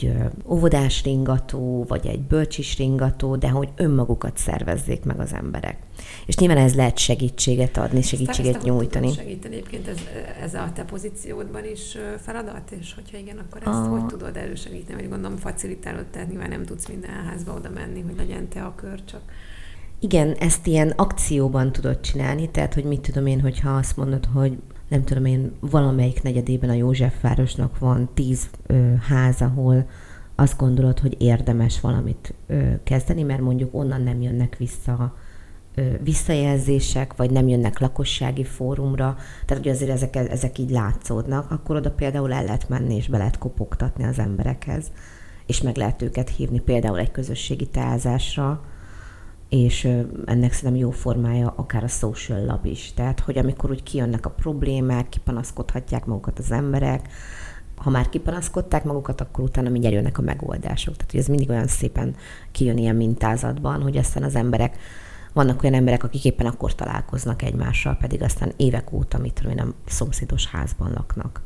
egy 0.00 0.12
óvodás 0.44 1.02
ringató, 1.02 1.84
vagy 1.88 2.06
egy 2.06 2.20
bölcsis 2.20 2.76
ringató, 2.76 3.36
de 3.36 3.48
hogy 3.48 3.68
önmagukat 3.76 4.36
szervezzék 4.36 5.04
meg 5.04 5.20
az 5.20 5.32
emberek. 5.32 5.78
És 6.26 6.36
nyilván 6.36 6.56
ez 6.56 6.74
lehet 6.74 6.98
segítséget 6.98 7.76
adni, 7.76 8.02
segítséget 8.02 8.54
ezt, 8.54 8.64
nyújtani. 8.64 9.12
Segíteni 9.12 9.54
egyébként 9.54 9.88
ez, 9.88 9.98
ez 10.42 10.54
a 10.54 10.70
te 10.74 10.84
pozíciódban 10.84 11.64
is 11.64 11.96
feladat, 12.20 12.70
és 12.80 12.94
hogyha 12.94 13.18
igen, 13.18 13.38
akkor 13.38 13.60
ezt 13.60 13.86
a... 13.86 13.88
hogy 13.88 14.06
tudod 14.06 14.36
elősegíteni, 14.36 15.00
vagy 15.00 15.10
gondolom 15.10 15.36
facilitálod, 15.36 16.06
tehát 16.06 16.28
nyilván 16.28 16.48
nem 16.48 16.64
tudsz 16.64 16.88
minden 16.88 17.10
házba 17.10 17.54
oda 17.54 17.70
menni, 17.70 18.00
hogy 18.00 18.16
legyen 18.16 18.48
te 18.48 18.62
a 18.62 18.74
kör, 18.74 19.04
csak 19.04 19.20
igen, 20.02 20.32
ezt 20.32 20.66
ilyen 20.66 20.90
akcióban 20.96 21.72
tudod 21.72 22.00
csinálni, 22.00 22.50
tehát 22.50 22.74
hogy 22.74 22.84
mit 22.84 23.00
tudom 23.00 23.26
én, 23.26 23.40
hogyha 23.40 23.70
azt 23.70 23.96
mondod, 23.96 24.28
hogy 24.32 24.58
nem 24.90 25.04
tudom 25.04 25.24
én, 25.24 25.52
valamelyik 25.60 26.22
negyedében 26.22 26.70
a 26.70 26.74
Józsefvárosnak 26.74 27.78
van 27.78 28.08
tíz 28.14 28.50
ö, 28.66 28.94
ház, 29.08 29.40
ahol 29.40 29.88
azt 30.34 30.58
gondolod, 30.58 30.98
hogy 30.98 31.16
érdemes 31.18 31.80
valamit 31.80 32.34
ö, 32.46 32.70
kezdeni, 32.82 33.22
mert 33.22 33.40
mondjuk 33.40 33.74
onnan 33.74 34.02
nem 34.02 34.20
jönnek 34.20 34.56
vissza 34.56 35.14
ö, 35.74 35.82
visszajelzések, 36.02 37.16
vagy 37.16 37.30
nem 37.30 37.48
jönnek 37.48 37.78
lakossági 37.78 38.44
fórumra, 38.44 39.16
tehát 39.46 39.62
hogy 39.62 39.72
azért 39.72 39.90
ezek, 39.90 40.16
ezek 40.16 40.58
így 40.58 40.70
látszódnak, 40.70 41.50
akkor 41.50 41.76
oda 41.76 41.90
például 41.90 42.32
el 42.32 42.44
lehet 42.44 42.68
menni, 42.68 42.94
és 42.94 43.08
be 43.08 43.18
lehet 43.18 43.38
kopogtatni 43.38 44.04
az 44.04 44.18
emberekhez, 44.18 44.90
és 45.46 45.62
meg 45.62 45.76
lehet 45.76 46.02
őket 46.02 46.28
hívni 46.28 46.60
például 46.60 46.98
egy 46.98 47.10
közösségi 47.10 47.66
tázásra, 47.66 48.64
és 49.50 49.84
ennek 50.24 50.52
szerintem 50.52 50.80
jó 50.80 50.90
formája 50.90 51.52
akár 51.56 51.84
a 51.84 51.88
social 51.88 52.44
lab 52.44 52.66
is. 52.66 52.92
Tehát, 52.94 53.20
hogy 53.20 53.38
amikor 53.38 53.70
úgy 53.70 53.82
kijönnek 53.82 54.26
a 54.26 54.30
problémák, 54.30 55.08
kipanaszkodhatják 55.08 56.04
magukat 56.04 56.38
az 56.38 56.50
emberek, 56.50 57.08
ha 57.76 57.90
már 57.90 58.08
kipanaszkodták 58.08 58.84
magukat, 58.84 59.20
akkor 59.20 59.44
utána 59.44 59.68
mindjárt 59.68 59.94
jönnek 59.94 60.18
a 60.18 60.22
megoldások. 60.22 60.96
Tehát, 60.96 61.10
hogy 61.10 61.20
ez 61.20 61.26
mindig 61.26 61.50
olyan 61.50 61.66
szépen 61.66 62.14
kijön 62.52 62.78
ilyen 62.78 62.96
mintázatban, 62.96 63.82
hogy 63.82 63.96
aztán 63.96 64.22
az 64.22 64.34
emberek, 64.34 64.76
vannak 65.32 65.62
olyan 65.62 65.74
emberek, 65.74 66.04
akik 66.04 66.24
éppen 66.24 66.46
akkor 66.46 66.74
találkoznak 66.74 67.42
egymással, 67.42 67.96
pedig 67.96 68.22
aztán 68.22 68.52
évek 68.56 68.92
óta, 68.92 69.18
mit 69.18 69.32
tudom 69.32 69.52
én, 69.52 69.58
a 69.58 69.74
szomszédos 69.86 70.46
házban 70.46 70.92
laknak. 70.94 71.42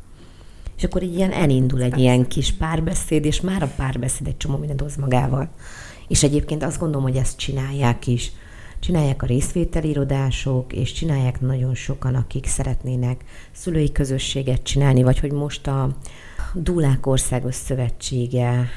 És 0.76 0.84
akkor 0.84 1.02
így 1.02 1.14
ilyen 1.14 1.32
elindul 1.32 1.82
egy 1.82 1.98
ilyen 1.98 2.26
kis 2.26 2.52
párbeszéd, 2.52 3.24
és 3.24 3.40
már 3.40 3.62
a 3.62 3.72
párbeszéd 3.76 4.26
egy 4.26 4.36
csomó 4.36 4.56
mindent 4.56 4.80
hoz 4.80 4.96
magával. 4.96 5.48
És 6.08 6.22
egyébként 6.22 6.62
azt 6.62 6.78
gondolom, 6.78 7.02
hogy 7.02 7.16
ezt 7.16 7.38
csinálják 7.38 8.06
is. 8.06 8.32
Csinálják 8.80 9.22
a 9.22 9.26
részvételirodások, 9.26 10.72
és 10.72 10.92
csinálják 10.92 11.40
nagyon 11.40 11.74
sokan, 11.74 12.14
akik 12.14 12.46
szeretnének 12.46 13.24
szülői 13.52 13.92
közösséget 13.92 14.62
csinálni, 14.62 15.02
vagy 15.02 15.18
hogy 15.18 15.32
most 15.32 15.66
a 15.66 15.96
Dúlák 16.54 17.06
Országos 17.06 17.54
Szövetsége 17.54 18.68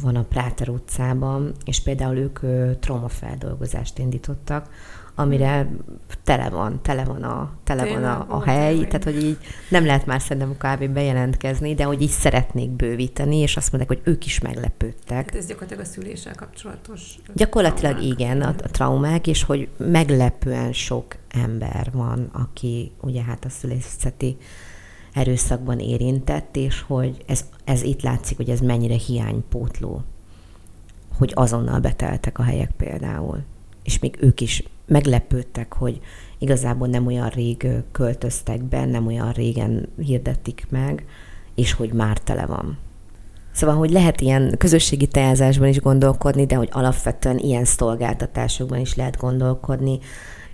van 0.00 0.16
a 0.16 0.24
Práter 0.24 0.68
utcában, 0.68 1.52
és 1.64 1.82
például 1.82 2.16
ők 2.16 2.38
traumafeldolgozást 2.80 3.98
indítottak, 3.98 4.68
amire 5.18 5.68
tele 6.24 6.48
van, 6.48 6.82
tele 6.82 7.04
van 7.04 7.22
a, 7.22 7.50
tele 7.64 7.86
van 7.86 8.04
a, 8.04 8.26
a 8.28 8.42
hely, 8.42 8.76
tehát 8.76 9.04
hogy 9.04 9.22
így 9.22 9.38
nem 9.68 9.86
lehet 9.86 10.06
már 10.06 10.20
szerintem 10.20 10.56
kb. 10.56 10.92
bejelentkezni, 10.92 11.74
de 11.74 11.84
hogy 11.84 12.02
így 12.02 12.08
szeretnék 12.08 12.70
bővíteni, 12.70 13.36
és 13.36 13.56
azt 13.56 13.72
mondják, 13.72 14.00
hogy 14.00 14.12
ők 14.12 14.26
is 14.26 14.40
meglepődtek. 14.40 15.16
Hát 15.16 15.34
ez 15.34 15.46
gyakorlatilag 15.46 15.84
a 15.84 15.88
szüléssel 15.88 16.34
kapcsolatos 16.34 17.18
Gyakorlatilag 17.34 17.92
traumák. 17.92 18.18
igen, 18.18 18.42
a, 18.42 18.48
a 18.48 18.68
traumák, 18.70 19.26
és 19.26 19.42
hogy 19.42 19.68
meglepően 19.76 20.72
sok 20.72 21.16
ember 21.28 21.90
van, 21.92 22.28
aki 22.32 22.92
ugye 23.00 23.22
hát 23.22 23.44
a 23.44 23.48
szülészeti 23.48 24.36
erőszakban 25.12 25.78
érintett, 25.78 26.56
és 26.56 26.82
hogy 26.82 27.24
ez, 27.26 27.44
ez 27.64 27.82
itt 27.82 28.02
látszik, 28.02 28.36
hogy 28.36 28.50
ez 28.50 28.60
mennyire 28.60 28.96
hiánypótló, 28.96 30.02
hogy 31.18 31.32
azonnal 31.34 31.80
beteltek 31.80 32.38
a 32.38 32.42
helyek 32.42 32.70
például. 32.76 33.42
És 33.82 33.98
még 33.98 34.16
ők 34.20 34.40
is 34.40 34.62
meglepődtek, 34.88 35.72
hogy 35.74 36.00
igazából 36.38 36.88
nem 36.88 37.06
olyan 37.06 37.28
rég 37.28 37.68
költöztek 37.92 38.62
be, 38.62 38.84
nem 38.84 39.06
olyan 39.06 39.30
régen 39.30 39.88
hirdették 39.96 40.66
meg, 40.68 41.04
és 41.54 41.72
hogy 41.72 41.92
már 41.92 42.18
tele 42.18 42.46
van. 42.46 42.78
Szóval, 43.52 43.76
hogy 43.76 43.90
lehet 43.90 44.20
ilyen 44.20 44.54
közösségi 44.58 45.06
teázásban 45.06 45.68
is 45.68 45.80
gondolkodni, 45.80 46.46
de 46.46 46.54
hogy 46.54 46.68
alapvetően 46.72 47.38
ilyen 47.38 47.64
szolgáltatásokban 47.64 48.78
is 48.78 48.94
lehet 48.94 49.16
gondolkodni, 49.16 49.98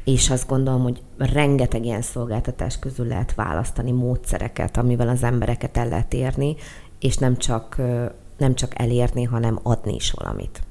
és 0.04 0.30
azt 0.30 0.48
gondolom, 0.48 0.82
hogy 0.82 1.02
rengeteg 1.18 1.84
ilyen 1.84 2.02
szolgáltatás 2.02 2.78
közül 2.78 3.06
lehet 3.06 3.34
választani 3.34 3.92
módszereket, 3.92 4.76
amivel 4.76 5.08
az 5.08 5.22
embereket 5.22 5.76
el 5.76 5.88
lehet 5.88 6.14
érni, 6.14 6.56
és 7.00 7.16
nem 7.16 7.36
csak, 7.36 7.80
nem 8.38 8.54
csak 8.54 8.80
elérni, 8.80 9.22
hanem 9.22 9.58
adni 9.62 9.94
is 9.94 10.10
valamit. 10.10 10.62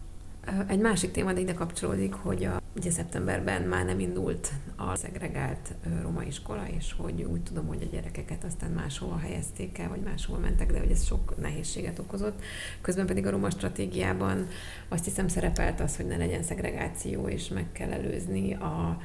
Egy 0.68 0.80
másik 0.80 1.12
téma, 1.12 1.34
de 1.34 1.40
ide 1.40 1.54
kapcsolódik, 1.54 2.14
hogy 2.14 2.44
a, 2.44 2.62
ugye 2.76 2.92
szeptemberben 2.92 3.62
már 3.62 3.86
nem 3.86 4.00
indult 4.00 4.52
a 4.76 4.96
szegregált 4.96 5.74
roma 6.02 6.24
iskola, 6.24 6.68
és 6.78 6.94
hogy 6.98 7.22
úgy 7.24 7.44
tudom, 7.44 7.68
hogy 7.68 7.82
a 7.82 7.96
gyerekeket 7.96 8.44
aztán 8.44 8.72
máshova 8.72 9.18
helyezték 9.18 9.78
el, 9.78 9.90
vagy 9.90 10.02
máshova 10.02 10.40
mentek, 10.40 10.72
de 10.72 10.80
hogy 10.80 10.92
ez 10.92 11.06
sok 11.06 11.42
nehézséget 11.42 12.00
okozott. 12.00 12.42
Közben 12.82 13.06
pedig 13.06 13.26
a 13.26 13.30
roma 13.30 13.50
stratégiában 13.50 14.48
azt 14.88 15.04
hiszem 15.04 15.28
szerepelt 15.28 15.80
az, 15.80 15.96
hogy 15.96 16.06
ne 16.06 16.18
legyen 16.18 16.44
szegregáció, 16.44 17.28
és 17.28 17.48
meg 17.48 17.72
kell 17.72 17.92
előzni 17.92 18.54
a 18.54 19.02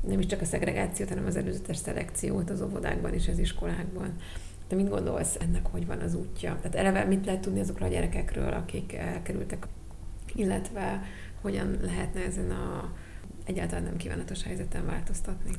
nem 0.00 0.18
is 0.18 0.26
csak 0.26 0.40
a 0.40 0.44
szegregációt, 0.44 1.08
hanem 1.08 1.26
az 1.26 1.36
előzetes 1.36 1.76
szelekciót 1.76 2.50
az 2.50 2.62
óvodákban 2.62 3.14
és 3.14 3.28
az 3.28 3.38
iskolákban. 3.38 4.12
Te 4.66 4.76
mit 4.76 4.88
gondolsz 4.88 5.36
ennek, 5.40 5.66
hogy 5.66 5.86
van 5.86 6.00
az 6.00 6.14
útja? 6.14 6.58
Tehát 6.62 6.74
eleve 6.76 7.04
mit 7.04 7.26
lehet 7.26 7.40
tudni 7.40 7.60
azokról 7.60 7.88
a 7.88 7.92
gyerekekről, 7.92 8.52
akik 8.52 8.92
elkerültek 8.92 9.66
illetve 10.34 11.02
hogyan 11.40 11.76
lehetne 11.82 12.20
ezen 12.20 12.50
a 12.50 12.92
egyáltalán 13.44 13.84
nem 13.84 13.96
kívánatos 13.96 14.42
helyzeten 14.42 14.86
változtatni? 14.86 15.50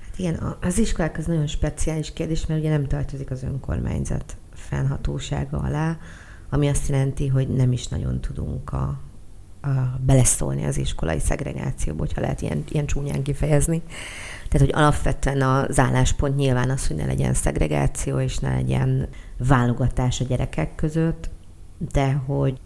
Hát 0.00 0.18
igen, 0.18 0.56
az 0.60 0.78
iskolák 0.78 1.18
az 1.18 1.26
nagyon 1.26 1.46
speciális 1.46 2.12
kérdés, 2.12 2.46
mert 2.46 2.60
ugye 2.60 2.70
nem 2.70 2.86
tartozik 2.86 3.30
az 3.30 3.42
önkormányzat 3.42 4.36
fennhatósága 4.54 5.58
alá, 5.58 5.98
ami 6.50 6.68
azt 6.68 6.88
jelenti, 6.88 7.28
hogy 7.28 7.48
nem 7.48 7.72
is 7.72 7.88
nagyon 7.88 8.20
tudunk 8.20 8.72
a, 8.72 9.00
a 9.60 9.98
beleszólni 10.00 10.64
az 10.64 10.78
iskolai 10.78 11.18
szegregációba, 11.18 11.98
hogyha 11.98 12.20
lehet 12.20 12.40
ilyen, 12.40 12.64
ilyen 12.68 12.86
csúnyán 12.86 13.22
kifejezni. 13.22 13.82
Tehát, 14.48 14.66
hogy 14.66 14.82
alapvetően 14.82 15.42
az 15.42 15.78
álláspont 15.78 16.36
nyilván 16.36 16.70
az, 16.70 16.86
hogy 16.86 16.96
ne 16.96 17.06
legyen 17.06 17.34
szegregáció, 17.34 18.20
és 18.20 18.38
ne 18.38 18.54
legyen 18.54 19.08
válogatás 19.38 20.20
a 20.20 20.24
gyerekek 20.24 20.74
között, 20.74 21.30
de 21.92 22.12
hogy 22.12 22.60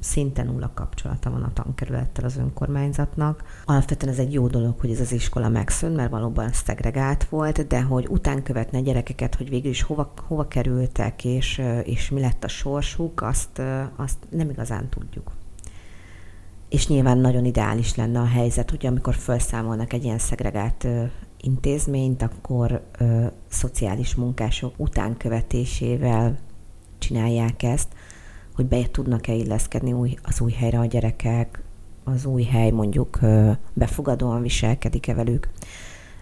szinte 0.00 0.42
nulla 0.42 0.70
kapcsolata 0.74 1.30
van 1.30 1.42
a 1.42 1.52
tankerülettel 1.52 2.24
az 2.24 2.36
önkormányzatnak. 2.36 3.42
Alapvetően 3.64 4.12
ez 4.12 4.18
egy 4.18 4.32
jó 4.32 4.46
dolog, 4.46 4.80
hogy 4.80 4.90
ez 4.90 5.00
az 5.00 5.12
iskola 5.12 5.48
megszűnt, 5.48 5.96
mert 5.96 6.10
valóban 6.10 6.52
szegregált 6.52 7.24
volt, 7.24 7.66
de 7.66 7.82
hogy 7.82 8.06
után 8.08 8.42
követne 8.42 8.78
a 8.78 8.82
gyerekeket, 8.82 9.34
hogy 9.34 9.48
végül 9.48 9.70
is 9.70 9.82
hova, 9.82 10.12
hova 10.26 10.48
kerültek, 10.48 11.24
és, 11.24 11.62
és 11.84 12.10
mi 12.10 12.20
lett 12.20 12.44
a 12.44 12.48
sorsuk, 12.48 13.22
azt, 13.22 13.62
azt 13.96 14.18
nem 14.28 14.50
igazán 14.50 14.88
tudjuk. 14.88 15.30
És 16.68 16.88
nyilván 16.88 17.18
nagyon 17.18 17.44
ideális 17.44 17.94
lenne 17.94 18.18
a 18.18 18.26
helyzet, 18.26 18.70
hogy 18.70 18.86
amikor 18.86 19.14
felszámolnak 19.14 19.92
egy 19.92 20.04
ilyen 20.04 20.18
szegregált 20.18 20.86
intézményt, 21.40 22.22
akkor 22.22 22.82
ö, 22.98 23.26
szociális 23.48 24.14
munkások 24.14 24.74
utánkövetésével 24.76 26.38
csinálják 26.98 27.62
ezt, 27.62 27.88
hogy 28.56 28.66
be 28.66 28.86
tudnak-e 28.90 29.32
illeszkedni 29.32 29.92
új, 29.92 30.16
az 30.22 30.40
új 30.40 30.52
helyre 30.52 30.78
a 30.78 30.84
gyerekek, 30.84 31.62
az 32.04 32.24
új 32.24 32.42
hely 32.42 32.70
mondjuk 32.70 33.18
befogadóan 33.72 34.42
viselkedik-e 34.42 35.14
velük, 35.14 35.48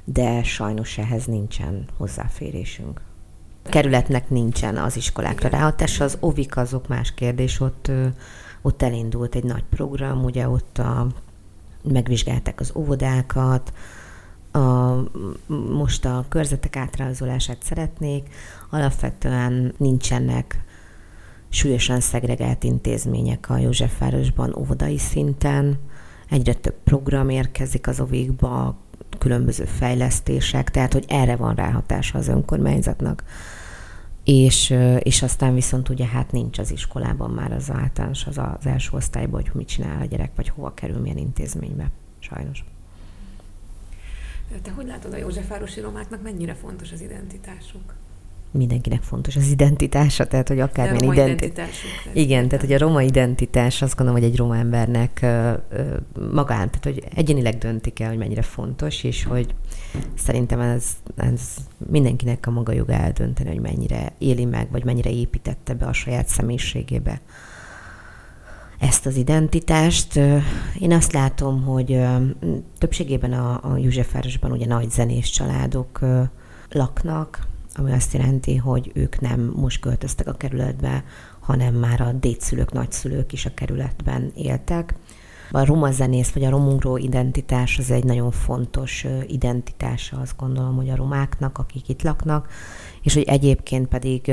de 0.05 0.43
sajnos 0.43 0.99
ehhez 0.99 1.25
nincsen 1.25 1.85
hozzáférésünk. 1.97 3.01
A 3.65 3.69
kerületnek 3.69 4.31
nincsen 4.31 4.77
az 4.77 4.97
iskolákra 4.97 5.49
ráhatása, 5.49 6.05
az 6.05 6.17
ovik 6.21 6.57
azok 6.57 6.89
más 6.89 7.15
kérdés, 7.15 7.61
ott, 7.61 7.91
ott 8.63 8.83
elindult 8.83 9.35
egy 9.35 9.45
nagy 9.45 9.65
program, 9.71 10.25
ugye 10.25 10.49
ott 10.49 10.79
a, 10.79 11.07
megvizsgálták 11.83 12.61
az 12.61 12.73
óvodákat, 12.75 13.73
a, 14.53 14.95
most 15.71 16.05
a 16.05 16.25
körzetek 16.29 16.77
átrajzolását 16.77 17.63
szeretnék, 17.63 18.29
alapvetően 18.71 19.75
nincsenek 19.77 20.65
súlyosan 21.55 22.01
szegregált 22.01 22.65
intézmények 22.65 23.51
a 23.51 23.57
Józsefvárosban 23.57 24.55
óvodai 24.59 24.99
szinten, 24.99 25.79
egyre 26.31 26.55
több 26.55 26.77
program 26.85 27.29
érkezik 27.29 27.87
az 27.87 28.01
ovikba, 28.01 28.77
különböző 29.19 29.65
fejlesztések, 29.65 30.71
tehát 30.71 30.93
hogy 30.93 31.05
erre 31.09 31.37
van 31.37 31.55
ráhatása 31.55 32.19
az 32.19 32.29
önkormányzatnak. 32.29 33.25
És, 34.25 34.75
és 34.99 35.23
aztán 35.23 35.55
viszont 35.55 35.89
ugye 35.89 36.07
hát 36.07 36.33
nincs 36.33 36.59
az 36.59 36.71
iskolában 36.71 37.31
már 37.31 37.53
az 37.53 37.71
általános, 37.71 38.27
az 38.27 38.39
az 38.39 38.67
első 38.67 38.91
osztályban, 38.93 39.43
hogy 39.43 39.51
mit 39.55 39.69
csinál 39.69 40.03
a 40.03 40.05
gyerek, 40.05 40.31
vagy 40.37 40.49
hova 40.49 40.75
kerül, 40.75 40.99
milyen 40.99 41.19
intézménybe, 41.19 41.91
sajnos. 42.19 42.65
Te 44.63 44.71
hogy 44.71 44.87
látod 44.87 45.13
a 45.13 45.17
Józsefvárosi 45.17 45.81
romáknak 45.81 46.23
mennyire 46.23 46.55
fontos 46.55 46.93
az 46.93 47.01
identitásuk? 47.01 47.95
Mindenkinek 48.57 49.03
fontos 49.03 49.37
az 49.37 49.51
identitása, 49.51 50.27
tehát 50.27 50.49
hogy 50.49 50.61
akármilyen 50.61 51.13
identitás. 51.13 51.77
Igen, 52.13 52.49
tehát 52.49 52.65
hogy 52.65 52.75
a 52.75 52.79
roma 52.79 53.03
identitás 53.03 53.83
azt 53.83 53.97
gondolom, 53.97 54.21
hogy 54.21 54.31
egy 54.31 54.37
roma 54.37 54.57
embernek 54.57 55.27
magán, 56.33 56.71
tehát 56.71 56.83
hogy 56.83 57.03
egyénileg 57.15 57.59
döntik 57.59 58.01
el, 58.01 58.09
hogy 58.09 58.19
mennyire 58.19 58.43
fontos, 58.43 59.05
és 59.05 59.25
hogy 59.25 59.55
szerintem 60.15 60.61
ez, 60.61 60.85
ez 61.17 61.41
mindenkinek 61.91 62.47
a 62.47 62.51
maga 62.51 62.73
joga 62.73 62.93
eldönteni, 62.93 63.49
hogy 63.49 63.61
mennyire 63.61 64.13
éli 64.19 64.45
meg, 64.45 64.71
vagy 64.71 64.85
mennyire 64.85 65.11
építette 65.11 65.75
be 65.75 65.87
a 65.87 65.93
saját 65.93 66.29
személyiségébe 66.29 67.21
ezt 68.79 69.07
az 69.07 69.17
identitást. 69.17 70.17
Én 70.79 70.93
azt 70.93 71.13
látom, 71.13 71.63
hogy 71.63 72.01
többségében 72.79 73.33
a, 73.33 73.73
a 73.73 73.77
Józsefvárosban 73.77 74.53
ugye 74.53 74.67
nagy 74.67 74.91
zenés 74.91 75.31
családok 75.31 76.01
laknak, 76.71 77.53
ami 77.75 77.93
azt 77.93 78.13
jelenti, 78.13 78.57
hogy 78.57 78.91
ők 78.95 79.21
nem 79.21 79.53
most 79.57 79.81
költöztek 79.81 80.27
a 80.27 80.33
kerületbe, 80.33 81.05
hanem 81.41 81.75
már 81.75 82.01
a 82.01 82.13
dédszülők, 82.13 82.73
nagyszülők 82.73 83.33
is 83.33 83.47
a 83.47 83.55
kerületben 83.55 84.33
éltek. 84.35 84.95
A 85.51 85.65
roma 85.65 85.91
zenész 85.91 86.31
vagy 86.31 86.45
a 86.45 86.51
romungró 86.51 86.97
identitás 86.97 87.79
az 87.79 87.91
egy 87.91 88.05
nagyon 88.05 88.31
fontos 88.31 89.07
identitása, 89.27 90.17
azt 90.21 90.37
gondolom, 90.37 90.77
hogy 90.77 90.89
a 90.89 90.97
romáknak, 90.97 91.59
akik 91.59 91.89
itt 91.89 92.03
laknak, 92.03 92.49
és 93.03 93.15
hogy 93.15 93.23
egyébként 93.23 93.89
pedig 93.89 94.33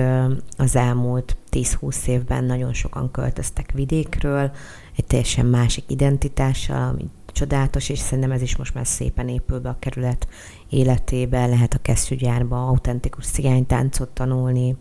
az 0.58 0.75
elmúlt 0.75 1.38
10-20 1.51 2.08
évben 2.08 2.43
nagyon 2.43 2.73
sokan 2.73 3.12
költöztek 3.12 3.71
vidékről, 3.71 4.51
egy 4.95 5.06
teljesen 5.06 5.45
másik 5.45 5.84
identitással, 5.88 6.89
ami 6.89 7.10
csodálatos, 7.34 7.89
és 7.89 7.99
szerintem 7.99 8.32
ez 8.32 8.41
is 8.41 8.56
most 8.56 8.73
már 8.73 8.88
szépen 8.88 9.27
épül 9.27 9.60
be 9.60 9.69
a 9.69 9.77
kerület 9.80 10.27
életébe, 10.71 11.45
lehet 11.45 11.73
a 11.73 11.81
kesztyűgyárba 11.81 12.67
autentikus 12.67 13.25
cigánytáncot 13.25 14.10
tanulni. 14.10 14.75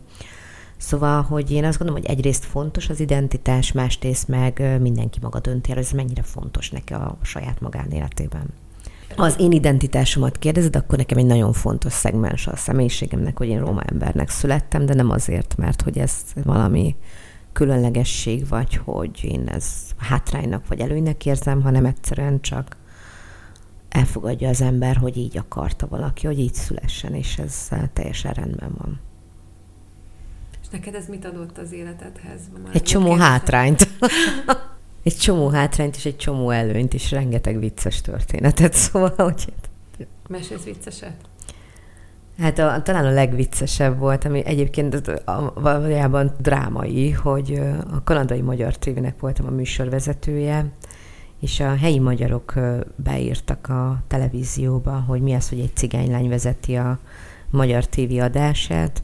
Szóval, 0.76 1.22
hogy 1.22 1.50
én 1.50 1.64
azt 1.64 1.79
gondolom, 1.79 2.03
hogy 2.03 2.11
egyrészt 2.11 2.44
fontos 2.44 2.88
az 2.88 3.00
identitás, 3.00 3.72
másrészt 3.72 4.29
meg 4.29 4.79
mindenki 4.81 5.18
maga 5.22 5.40
dönti 5.40 5.70
el, 5.70 5.79
ez 5.79 5.90
mennyire 5.90 6.22
fontos 6.22 6.70
neki 6.70 6.92
a 6.92 7.18
saját 7.22 7.61
magánéletében. 7.61 8.46
Az 9.16 9.35
én 9.38 9.53
identitásomat 9.53 10.38
kérdezed, 10.38 10.76
akkor 10.76 10.98
nekem 10.98 11.18
egy 11.18 11.26
nagyon 11.26 11.53
fontos 11.53 11.92
szegmens 11.92 12.46
a 12.46 12.57
személyiségemnek, 12.57 13.38
hogy 13.38 13.48
én 13.48 13.61
roma 13.61 13.83
embernek 13.83 14.29
születtem, 14.29 14.87
de 14.87 14.94
nem 14.94 15.11
azért, 15.11 15.57
mert 15.57 15.83
hogy 15.83 15.98
ez 15.98 16.14
valami 16.44 16.96
különlegesség, 17.53 18.48
vagy 18.48 18.76
hogy 18.85 19.24
én 19.24 19.48
ez 19.48 19.66
hátránynak 19.96 20.68
vagy 20.68 20.81
előnynek 20.81 21.26
érzem, 21.26 21.62
hanem 21.62 21.85
egyszerűen 21.85 22.40
csak 22.40 22.76
elfogadja 23.90 24.48
az 24.48 24.61
ember, 24.61 24.96
hogy 24.96 25.16
így 25.16 25.38
akarta 25.38 25.87
valaki, 25.88 26.26
hogy 26.26 26.38
így 26.38 26.55
szülessen, 26.55 27.14
és 27.14 27.38
ez 27.38 27.68
teljesen 27.92 28.33
rendben 28.33 28.74
van. 28.79 29.00
És 30.62 30.68
neked 30.68 30.94
ez 30.94 31.07
mit 31.07 31.24
adott 31.24 31.59
az 31.59 31.72
életedhez? 31.72 32.40
Már 32.64 32.74
egy 32.74 32.83
csomó 32.83 33.07
kérdésem? 33.07 33.31
hátrányt. 33.31 33.88
egy 35.03 35.16
csomó 35.16 35.48
hátrányt 35.48 35.96
és 35.96 36.05
egy 36.05 36.16
csomó 36.16 36.50
előnyt, 36.50 36.94
és 36.94 37.11
rengeteg 37.11 37.59
vicces 37.59 38.00
történetet, 38.00 38.72
szóval, 38.74 39.14
hogy... 39.16 39.53
Mesélsz 40.29 40.64
vicceset? 40.64 41.14
Hát 42.38 42.59
a, 42.59 42.83
talán 42.83 43.05
a 43.05 43.11
legviccesebb 43.11 43.98
volt, 43.98 44.24
ami 44.24 44.44
egyébként 44.44 44.94
a, 45.24 45.53
valójában 45.55 46.33
drámai, 46.38 47.11
hogy 47.11 47.61
a 47.90 48.03
kanadai 48.05 48.40
magyar 48.40 48.76
tévének 48.76 49.20
voltam 49.20 49.46
a 49.46 49.50
műsorvezetője, 49.50 50.66
és 51.40 51.61
a 51.61 51.76
helyi 51.76 51.98
magyarok 51.98 52.55
beírtak 52.96 53.68
a 53.68 54.03
televízióba, 54.07 54.92
hogy 54.92 55.20
mi 55.20 55.35
az, 55.35 55.48
hogy 55.48 55.61
egy 55.61 55.76
cigánylány 55.76 56.29
vezeti 56.29 56.74
a 56.74 56.98
magyar 57.50 57.87
tévéadását, 57.87 59.03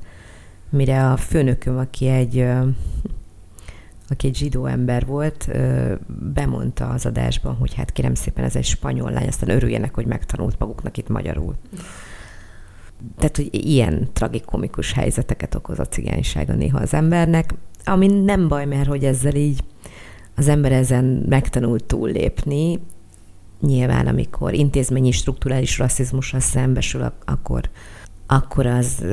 mire 0.71 1.11
a 1.11 1.17
főnököm, 1.17 1.79
aki 1.79 2.09
egy, 2.09 2.47
aki 4.09 4.27
egy 4.27 4.37
zsidó 4.37 4.67
ember 4.67 5.07
volt, 5.07 5.51
bemondta 6.33 6.89
az 6.89 7.07
adásban, 7.07 7.55
hogy 7.55 7.75
hát 7.75 7.93
kérem 7.93 8.15
szépen 8.15 8.45
ez 8.45 8.57
egy 8.57 8.65
spanyol 8.65 9.11
lány, 9.11 9.27
aztán 9.27 9.49
örüljenek, 9.49 9.95
hogy 9.95 10.07
megtanult 10.07 10.59
maguknak 10.59 10.97
itt 10.97 11.09
magyarul. 11.09 11.55
Tehát, 13.17 13.37
hogy 13.37 13.49
ilyen 13.51 14.09
tragikomikus 14.13 14.93
helyzeteket 14.93 15.55
okoz 15.55 15.79
a 15.79 15.87
cigánysága 15.87 16.55
néha 16.55 16.79
az 16.79 16.95
embernek, 16.95 17.55
ami 17.85 18.07
nem 18.07 18.49
baj, 18.49 18.67
mert 18.67 18.89
hogy 18.89 19.05
ezzel 19.05 19.35
így 19.35 19.65
az 20.37 20.49
ember 20.49 20.73
ezen 20.73 21.05
megtanult 21.29 21.85
túllépni, 21.85 22.81
nyilván 23.61 24.07
amikor 24.07 24.55
intézményi 24.55 25.11
strukturális 25.11 25.79
rasszizmussal 25.79 26.41
szembesül, 26.41 27.13
akkor, 27.25 27.71
akkor 28.27 28.67
az 28.67 29.05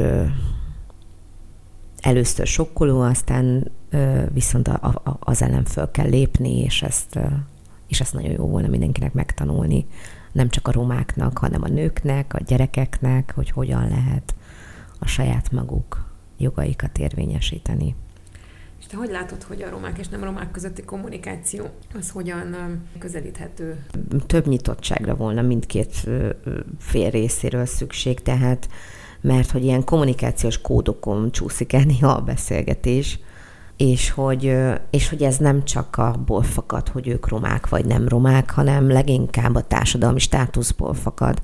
először 2.02 2.48
sokkoló, 2.48 3.02
aztán 3.02 3.72
viszont 4.34 4.68
a, 4.68 5.20
az 5.20 5.42
ellen 5.42 5.66
föl 5.66 5.92
kell 5.92 6.10
lépni, 6.10 6.60
és 6.62 6.82
ezt, 6.82 7.20
és 7.88 8.02
ezt 8.02 8.14
nagyon 8.14 8.32
jó 8.32 8.48
volna 8.48 8.68
mindenkinek 8.68 9.14
megtanulni, 9.14 9.86
nem 10.32 10.50
csak 10.50 10.68
a 10.68 10.72
romáknak, 10.72 11.38
hanem 11.38 11.64
a 11.64 11.68
nőknek, 11.68 12.34
a 12.34 12.44
gyerekeknek, 12.46 13.32
hogy 13.36 13.50
hogyan 13.50 13.88
lehet 13.88 14.36
a 15.00 15.08
saját 15.08 15.52
maguk 15.52 16.12
jogaikat 16.38 16.98
érvényesíteni. 16.98 17.96
Te 18.94 19.00
hogy 19.00 19.12
látod, 19.12 19.44
hogy 19.44 19.62
a 19.62 19.70
romák 19.70 19.98
és 19.98 20.08
nem 20.08 20.24
romák 20.24 20.52
közötti 20.52 20.84
kommunikáció 20.84 21.66
az 22.00 22.10
hogyan 22.10 22.56
közelíthető? 23.00 23.86
Több 24.28 24.48
nyitottságra 24.48 25.16
volna 25.16 25.42
mindkét 25.42 26.08
fél 26.80 27.10
részéről 27.10 27.66
szükség, 27.66 28.20
tehát 28.20 28.70
mert 29.22 29.52
hogy 29.52 29.64
ilyen 29.64 29.84
kommunikációs 29.84 30.62
kódokon 30.62 31.32
csúszik 31.32 31.74
el 31.74 31.84
néha 31.84 32.12
a 32.12 32.22
beszélgetés, 32.22 33.20
és 33.78 34.10
hogy, 34.10 34.56
és 34.90 35.10
hogy 35.10 35.24
ez 35.24 35.38
nem 35.38 35.64
csak 35.64 35.98
abból 35.98 36.44
fakad, 36.44 36.90
hogy 36.90 37.08
ők 37.08 37.28
romák 37.28 37.70
vagy 37.70 37.86
nem 37.86 38.08
romák, 38.08 38.52
hanem 38.52 38.92
leginkább 38.92 39.56
a 39.56 39.62
társadalmi 39.62 40.20
státuszból 40.20 40.94
fakad. 40.94 41.42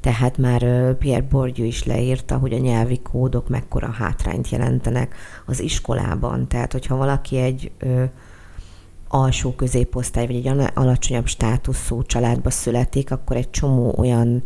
Tehát 0.00 0.38
már 0.38 0.60
Pierre 0.94 1.26
Bourdieu 1.30 1.66
is 1.66 1.84
leírta, 1.84 2.36
hogy 2.36 2.52
a 2.52 2.58
nyelvi 2.58 3.00
kódok 3.02 3.48
mekkora 3.48 3.90
hátrányt 3.90 4.48
jelentenek 4.48 5.14
az 5.46 5.60
iskolában. 5.60 6.48
Tehát, 6.48 6.72
hogyha 6.72 6.96
valaki 6.96 7.36
egy 7.36 7.70
ö, 7.78 8.04
alsó 9.08 9.52
középosztály, 9.52 10.26
vagy 10.26 10.36
egy 10.36 10.70
alacsonyabb 10.74 11.26
státuszú 11.26 12.02
családba 12.02 12.50
születik, 12.50 13.10
akkor 13.10 13.36
egy 13.36 13.50
csomó 13.50 13.94
olyan 13.96 14.42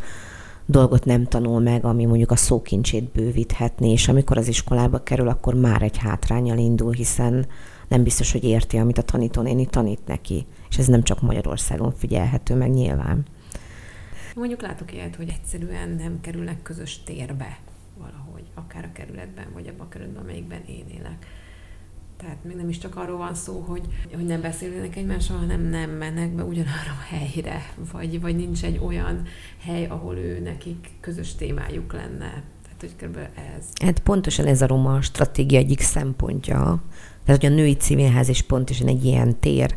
dolgot 0.73 1.05
nem 1.05 1.25
tanul 1.25 1.61
meg, 1.61 1.85
ami 1.85 2.05
mondjuk 2.05 2.31
a 2.31 2.37
szókincsét 2.37 3.13
bővíthetné, 3.13 3.91
és 3.91 4.09
amikor 4.09 4.39
az 4.39 4.49
iskolába 4.49 5.03
kerül, 5.03 5.29
akkor 5.29 5.55
már 5.55 5.83
egy 5.83 5.97
hátrányal 5.97 6.59
indul, 6.59 6.93
hiszen 6.93 7.47
nem 7.89 8.03
biztos, 8.03 8.33
hogy 8.33 8.45
érti, 8.45 8.77
amit 8.77 8.99
a 8.99 9.03
tanítónéni 9.03 9.67
tanít 9.67 10.07
neki. 10.07 10.47
És 10.69 10.79
ez 10.79 10.87
nem 10.87 11.03
csak 11.03 11.21
Magyarországon 11.21 11.93
figyelhető 11.93 12.55
meg 12.55 12.71
nyilván. 12.71 13.25
Mondjuk 14.35 14.63
látok 14.63 14.93
ilyet, 14.93 15.17
hogy 15.17 15.29
egyszerűen 15.29 15.89
nem 15.89 16.21
kerülnek 16.21 16.63
közös 16.63 17.03
térbe 17.05 17.59
valahogy, 17.99 18.45
akár 18.55 18.85
a 18.85 18.93
kerületben, 18.93 19.47
vagy 19.55 19.69
abban 19.69 19.87
a 19.87 19.89
kerületben, 19.89 20.23
amelyikben 20.23 20.63
én 20.67 20.85
élek. 20.99 21.27
Tehát 22.23 22.45
még 22.45 22.57
nem 22.57 22.69
is 22.69 22.79
csak 22.79 22.97
arról 22.97 23.17
van 23.17 23.35
szó, 23.35 23.65
hogy, 23.69 23.83
hogy 24.15 24.27
nem 24.27 24.41
beszélnek 24.41 24.97
egymással, 24.97 25.37
hanem 25.37 25.61
nem 25.61 25.91
mennek 25.91 26.35
be 26.35 26.43
ugyanarra 26.43 26.93
a 27.01 27.15
helyre, 27.15 27.75
vagy, 27.93 28.21
vagy 28.21 28.37
nincs 28.37 28.65
egy 28.65 28.81
olyan 28.85 29.23
hely, 29.65 29.87
ahol 29.87 30.17
ő 30.17 30.41
nekik 30.41 30.91
közös 31.01 31.35
témájuk 31.35 31.93
lenne. 31.93 32.43
Tehát, 32.63 32.81
hogy 32.81 32.97
kb. 32.97 33.17
ez. 33.57 33.67
Hát 33.85 33.99
pontosan 33.99 34.47
ez 34.47 34.63
a 34.63 34.67
roma 34.67 35.01
stratégia 35.01 35.59
egyik 35.59 35.81
szempontja. 35.81 36.83
Tehát, 37.25 37.41
hogy 37.41 37.53
a 37.53 37.55
női 37.55 37.75
civilház 37.75 38.29
is 38.29 38.43
pontosan 38.43 38.87
egy 38.87 39.05
ilyen 39.05 39.39
tér, 39.39 39.77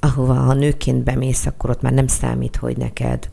ahova 0.00 0.34
ha 0.34 0.54
nőként 0.54 1.04
bemész, 1.04 1.46
akkor 1.46 1.70
ott 1.70 1.82
már 1.82 1.92
nem 1.92 2.06
számít, 2.06 2.56
hogy 2.56 2.76
neked 2.76 3.30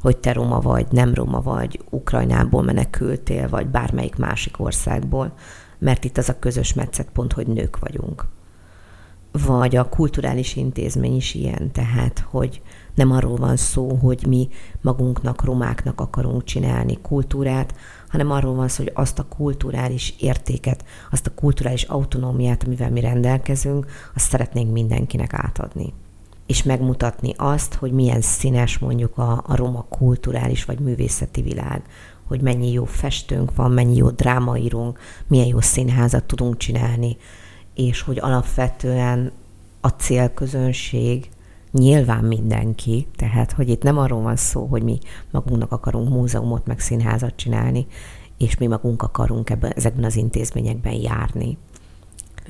hogy 0.00 0.16
te 0.16 0.32
roma 0.32 0.60
vagy, 0.60 0.86
nem 0.90 1.14
roma 1.14 1.40
vagy, 1.40 1.80
Ukrajnából 1.90 2.62
menekültél, 2.62 3.48
vagy 3.48 3.66
bármelyik 3.66 4.16
másik 4.16 4.60
országból, 4.60 5.32
mert 5.84 6.04
itt 6.04 6.18
az 6.18 6.28
a 6.28 6.38
közös 6.38 6.74
pont, 7.12 7.32
hogy 7.32 7.46
nők 7.46 7.78
vagyunk. 7.78 8.26
vagy 9.46 9.76
a 9.76 9.88
kulturális 9.88 10.56
intézmény 10.56 11.16
is 11.16 11.34
ilyen, 11.34 11.72
tehát, 11.72 12.24
hogy 12.30 12.62
nem 12.94 13.10
arról 13.10 13.36
van 13.36 13.56
szó, 13.56 13.94
hogy 13.94 14.26
mi 14.28 14.48
magunknak, 14.80 15.44
romáknak 15.44 16.00
akarunk 16.00 16.44
csinálni 16.44 16.98
kultúrát, 17.02 17.74
hanem 18.08 18.30
arról 18.30 18.54
van 18.54 18.68
szó, 18.68 18.82
hogy 18.82 18.92
azt 18.94 19.18
a 19.18 19.26
kulturális 19.28 20.14
értéket, 20.18 20.84
azt 21.10 21.26
a 21.26 21.34
kulturális 21.34 21.82
autonómiát, 21.82 22.64
amivel 22.64 22.90
mi 22.90 23.00
rendelkezünk, 23.00 23.86
azt 24.14 24.28
szeretnénk 24.28 24.72
mindenkinek 24.72 25.32
átadni. 25.32 25.92
És 26.46 26.62
megmutatni 26.62 27.32
azt, 27.36 27.74
hogy 27.74 27.92
milyen 27.92 28.20
színes 28.20 28.78
mondjuk 28.78 29.18
a, 29.18 29.44
a 29.46 29.56
roma 29.56 29.86
kulturális 29.88 30.64
vagy 30.64 30.78
művészeti 30.78 31.42
világ, 31.42 31.82
hogy 32.26 32.40
mennyi 32.40 32.72
jó 32.72 32.84
festőnk 32.84 33.54
van, 33.54 33.70
mennyi 33.70 33.96
jó 33.96 34.10
drámaírunk, 34.10 34.98
milyen 35.26 35.46
jó 35.46 35.60
színházat 35.60 36.24
tudunk 36.24 36.56
csinálni, 36.56 37.16
és 37.74 38.00
hogy 38.00 38.18
alapvetően 38.18 39.32
a 39.80 39.88
célközönség 39.88 41.28
nyilván 41.70 42.24
mindenki, 42.24 43.06
tehát 43.16 43.52
hogy 43.52 43.68
itt 43.68 43.82
nem 43.82 43.98
arról 43.98 44.22
van 44.22 44.36
szó, 44.36 44.64
hogy 44.64 44.82
mi 44.82 44.98
magunknak 45.30 45.72
akarunk 45.72 46.08
múzeumot, 46.08 46.66
meg 46.66 46.80
színházat 46.80 47.36
csinálni, 47.36 47.86
és 48.38 48.56
mi 48.56 48.66
magunk 48.66 49.02
akarunk 49.02 49.50
ebben, 49.50 49.72
ezekben 49.72 50.04
az 50.04 50.16
intézményekben 50.16 50.92
járni. 50.92 51.56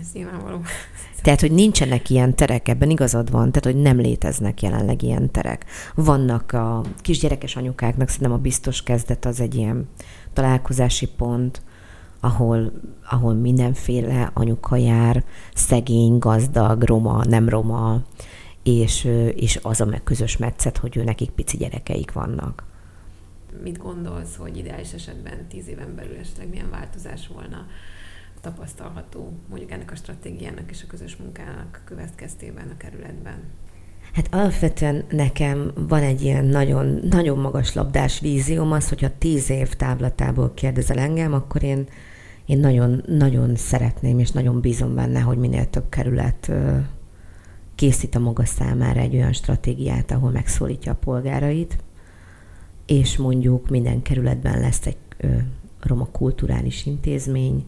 Ez 0.00 0.06
nyilvánvaló. 0.12 0.60
Tehát, 1.22 1.40
hogy 1.40 1.52
nincsenek 1.52 2.10
ilyen 2.10 2.34
terek, 2.34 2.68
ebben 2.68 2.90
igazad 2.90 3.30
van, 3.30 3.52
tehát, 3.52 3.64
hogy 3.64 3.82
nem 3.82 4.00
léteznek 4.00 4.62
jelenleg 4.62 5.02
ilyen 5.02 5.30
terek. 5.30 5.64
Vannak 5.94 6.52
a 6.52 6.82
kisgyerekes 7.00 7.56
anyukáknak, 7.56 8.08
szerintem 8.08 8.32
a 8.32 8.40
biztos 8.40 8.82
kezdet 8.82 9.24
az 9.24 9.40
egy 9.40 9.54
ilyen 9.54 9.88
találkozási 10.32 11.08
pont, 11.08 11.62
ahol, 12.20 12.72
ahol 13.10 13.34
mindenféle 13.34 14.30
anyuka 14.34 14.76
jár, 14.76 15.24
szegény, 15.54 16.18
gazdag, 16.18 16.82
roma, 16.82 17.24
nem 17.24 17.48
roma, 17.48 18.02
és, 18.62 19.04
és 19.34 19.58
az 19.62 19.80
a 19.80 20.00
közös 20.04 20.36
metszet, 20.36 20.76
hogy 20.76 20.96
ő 20.96 21.04
nekik 21.04 21.30
pici 21.30 21.56
gyerekeik 21.56 22.12
vannak. 22.12 22.64
Mit 23.62 23.78
gondolsz, 23.78 24.36
hogy 24.36 24.56
ideális 24.56 24.92
esetben 24.92 25.46
tíz 25.48 25.68
éven 25.68 25.94
belül 25.94 26.16
esetleg 26.16 26.48
milyen 26.48 26.70
változás 26.70 27.28
volna 27.34 27.66
tapasztalható 28.44 29.32
mondjuk 29.48 29.70
ennek 29.70 29.90
a 29.90 29.94
stratégiának 29.94 30.70
és 30.70 30.82
a 30.82 30.86
közös 30.86 31.16
munkának 31.16 31.82
következtében 31.84 32.68
a 32.68 32.76
kerületben? 32.76 33.38
Hát 34.12 34.34
alapvetően 34.34 35.04
nekem 35.10 35.72
van 35.74 36.02
egy 36.02 36.22
ilyen 36.22 36.44
nagyon, 36.44 37.00
nagyon 37.10 37.38
magas 37.38 37.74
labdás 37.74 38.20
vízióm, 38.20 38.72
az, 38.72 38.88
hogyha 38.88 39.18
tíz 39.18 39.50
év 39.50 39.74
táblatából 39.74 40.54
kérdezel 40.54 40.98
engem, 40.98 41.32
akkor 41.32 41.62
én, 41.62 41.86
én 42.46 42.58
nagyon, 42.58 43.02
nagyon 43.06 43.56
szeretném, 43.56 44.18
és 44.18 44.30
nagyon 44.30 44.60
bízom 44.60 44.94
benne, 44.94 45.20
hogy 45.20 45.38
minél 45.38 45.70
több 45.70 45.88
kerület 45.88 46.52
készít 47.74 48.14
a 48.14 48.18
maga 48.18 48.44
számára 48.44 49.00
egy 49.00 49.14
olyan 49.14 49.32
stratégiát, 49.32 50.10
ahol 50.10 50.30
megszólítja 50.30 50.92
a 50.92 50.98
polgárait, 51.04 51.76
és 52.86 53.16
mondjuk 53.16 53.68
minden 53.68 54.02
kerületben 54.02 54.60
lesz 54.60 54.86
egy 54.86 54.96
roma 55.80 56.08
kulturális 56.12 56.86
intézmény, 56.86 57.64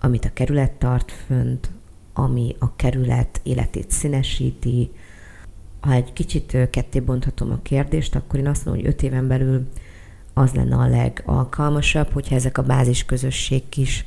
amit 0.00 0.24
a 0.24 0.32
kerület 0.32 0.72
tart 0.72 1.12
fönt, 1.26 1.70
ami 2.12 2.56
a 2.58 2.76
kerület 2.76 3.40
életét 3.42 3.90
színesíti. 3.90 4.90
Ha 5.80 5.92
egy 5.92 6.12
kicsit 6.12 6.56
ketté 6.70 7.00
bonthatom 7.00 7.50
a 7.50 7.62
kérdést, 7.62 8.14
akkor 8.14 8.38
én 8.38 8.46
azt 8.46 8.64
mondom, 8.64 8.82
hogy 8.84 8.92
öt 8.92 9.02
éven 9.02 9.28
belül 9.28 9.68
az 10.34 10.52
lenne 10.52 10.76
a 10.76 10.88
legalkalmasabb, 10.88 12.12
hogyha 12.12 12.34
ezek 12.34 12.58
a 12.58 12.62
bázis 12.62 13.04
közösség 13.04 13.68
kis 13.68 14.06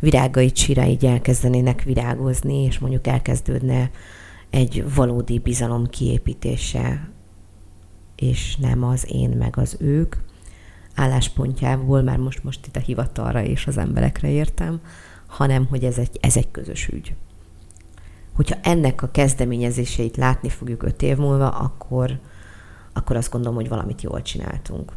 virágai, 0.00 0.52
csira 0.52 0.84
így 0.84 1.06
elkezdenének 1.06 1.82
virágozni, 1.82 2.62
és 2.64 2.78
mondjuk 2.78 3.06
elkezdődne 3.06 3.90
egy 4.50 4.94
valódi 4.94 5.38
bizalom 5.38 5.86
kiépítése, 5.86 7.10
és 8.16 8.56
nem 8.56 8.84
az 8.84 9.06
én 9.10 9.30
meg 9.30 9.56
az 9.56 9.76
ők 9.80 10.16
álláspontjából, 10.94 12.02
már 12.02 12.18
most, 12.18 12.44
most 12.44 12.66
itt 12.66 12.76
a 12.76 12.80
hivatalra 12.80 13.42
és 13.42 13.66
az 13.66 13.78
emberekre 13.78 14.30
értem, 14.30 14.80
hanem 15.26 15.66
hogy 15.66 15.84
ez 15.84 15.98
egy, 15.98 16.18
ez 16.20 16.36
egy 16.36 16.50
közös 16.50 16.88
ügy. 16.88 17.14
Hogyha 18.34 18.58
ennek 18.62 19.02
a 19.02 19.10
kezdeményezéseit 19.10 20.16
látni 20.16 20.48
fogjuk 20.48 20.82
öt 20.82 21.02
év 21.02 21.16
múlva, 21.16 21.48
akkor, 21.48 22.18
akkor 22.92 23.16
azt 23.16 23.30
gondolom, 23.30 23.56
hogy 23.56 23.68
valamit 23.68 24.02
jól 24.02 24.22
csináltunk. 24.22 24.92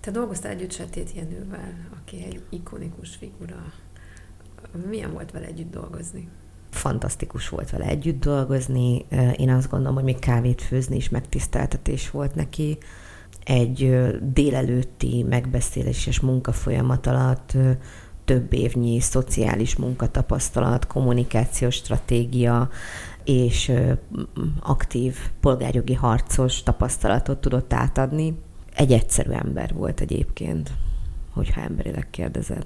Te 0.00 0.10
dolgoztál 0.10 0.52
együtt 0.52 0.72
Sötét 0.72 1.12
Jenővel, 1.14 1.74
aki 2.00 2.24
egy 2.24 2.42
ikonikus 2.48 3.16
figura. 3.16 3.72
Milyen 4.88 5.12
volt 5.12 5.30
vele 5.30 5.46
együtt 5.46 5.70
dolgozni? 5.70 6.28
fantasztikus 6.76 7.48
volt 7.48 7.70
vele 7.70 7.84
együtt 7.84 8.20
dolgozni. 8.20 9.06
Én 9.36 9.50
azt 9.50 9.70
gondolom, 9.70 9.94
hogy 9.94 10.04
még 10.04 10.18
kávét 10.18 10.62
főzni 10.62 10.96
is 10.96 11.08
megtiszteltetés 11.08 12.10
volt 12.10 12.34
neki. 12.34 12.78
Egy 13.44 14.06
délelőtti 14.32 15.22
megbeszéléses 15.28 16.20
munkafolyamat 16.20 17.06
alatt 17.06 17.52
több 18.26 18.52
évnyi 18.52 19.00
szociális 19.00 19.76
munkatapasztalat, 19.76 20.86
kommunikációs 20.86 21.74
stratégia 21.74 22.68
és 23.24 23.72
aktív 24.60 25.16
polgárjogi 25.40 25.94
harcos 25.94 26.62
tapasztalatot 26.62 27.40
tudott 27.40 27.72
átadni. 27.72 28.38
Egy 28.74 28.92
egyszerű 28.92 29.30
ember 29.30 29.74
volt 29.74 30.00
egyébként, 30.00 30.72
hogyha 31.30 31.60
emberileg 31.60 32.10
kérdezed 32.10 32.64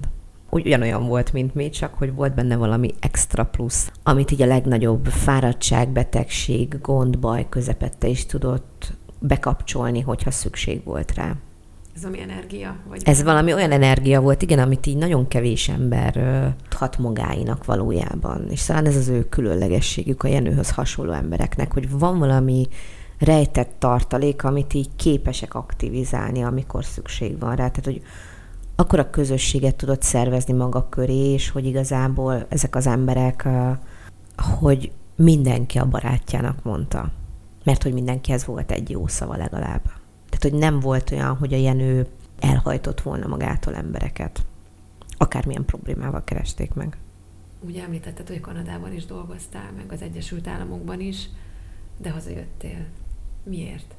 ugyanolyan 0.51 1.07
volt, 1.07 1.33
mint 1.33 1.55
mi, 1.55 1.69
csak 1.69 1.93
hogy 1.93 2.13
volt 2.13 2.33
benne 2.33 2.55
valami 2.55 2.93
extra 2.99 3.45
plusz, 3.45 3.91
amit 4.03 4.31
így 4.31 4.41
a 4.41 4.45
legnagyobb 4.45 5.05
fáradtság, 5.05 5.89
betegség, 5.89 6.81
gond, 6.81 7.19
baj 7.19 7.49
közepette 7.49 8.07
is 8.07 8.25
tudott 8.25 8.93
bekapcsolni, 9.19 9.99
hogyha 10.01 10.31
szükség 10.31 10.83
volt 10.83 11.13
rá. 11.13 11.35
Ez 11.95 12.01
valami 12.01 12.21
energia? 12.21 12.75
Vagy 12.87 13.01
Ez 13.05 13.23
valami 13.23 13.53
olyan 13.53 13.71
energia 13.71 14.21
volt, 14.21 14.41
igen, 14.41 14.59
amit 14.59 14.85
így 14.85 14.97
nagyon 14.97 15.27
kevés 15.27 15.69
ember 15.69 16.15
hat 16.75 16.97
magáinak 16.97 17.65
valójában. 17.65 18.47
És 18.49 18.65
talán 18.65 18.85
ez 18.85 18.95
az 18.95 19.07
ő 19.07 19.29
különlegességük 19.29 20.23
a 20.23 20.27
Jenőhöz 20.27 20.71
hasonló 20.71 21.11
embereknek, 21.11 21.73
hogy 21.73 21.89
van 21.89 22.19
valami 22.19 22.67
rejtett 23.19 23.75
tartalék, 23.79 24.43
amit 24.43 24.73
így 24.73 24.89
képesek 24.95 25.53
aktivizálni, 25.53 26.41
amikor 26.43 26.85
szükség 26.85 27.39
van 27.39 27.49
rá. 27.49 27.67
Tehát, 27.67 27.85
hogy 27.85 28.01
akkor 28.75 28.99
a 28.99 29.09
közösséget 29.09 29.75
tudott 29.75 30.01
szervezni 30.01 30.53
maga 30.53 30.89
köré, 30.89 31.33
és 31.33 31.49
hogy 31.49 31.65
igazából 31.65 32.45
ezek 32.49 32.75
az 32.75 32.87
emberek, 32.87 33.47
hogy 34.59 34.91
mindenki 35.15 35.77
a 35.77 35.85
barátjának 35.85 36.63
mondta. 36.63 37.11
Mert 37.63 37.83
hogy 37.83 37.93
mindenkihez 37.93 38.45
volt 38.45 38.71
egy 38.71 38.89
jó 38.89 39.07
szava 39.07 39.37
legalább. 39.37 39.81
Tehát, 40.41 40.57
hogy 40.57 40.69
nem 40.69 40.79
volt 40.79 41.11
olyan, 41.11 41.35
hogy 41.35 41.53
a 41.53 41.57
Jenő 41.57 42.07
elhajtott 42.39 43.01
volna 43.01 43.27
magától 43.27 43.75
embereket. 43.75 44.45
Akármilyen 45.17 45.65
problémával 45.65 46.23
keresték 46.23 46.73
meg. 46.73 46.97
Ugye 47.59 47.83
említetted, 47.83 48.27
hogy 48.27 48.39
Kanadában 48.39 48.93
is 48.93 49.05
dolgoztál, 49.05 49.71
meg 49.75 49.91
az 49.91 50.01
Egyesült 50.01 50.47
Államokban 50.47 50.99
is, 50.99 51.29
de 51.97 52.11
hazajöttél. 52.11 52.85
Miért? 53.43 53.95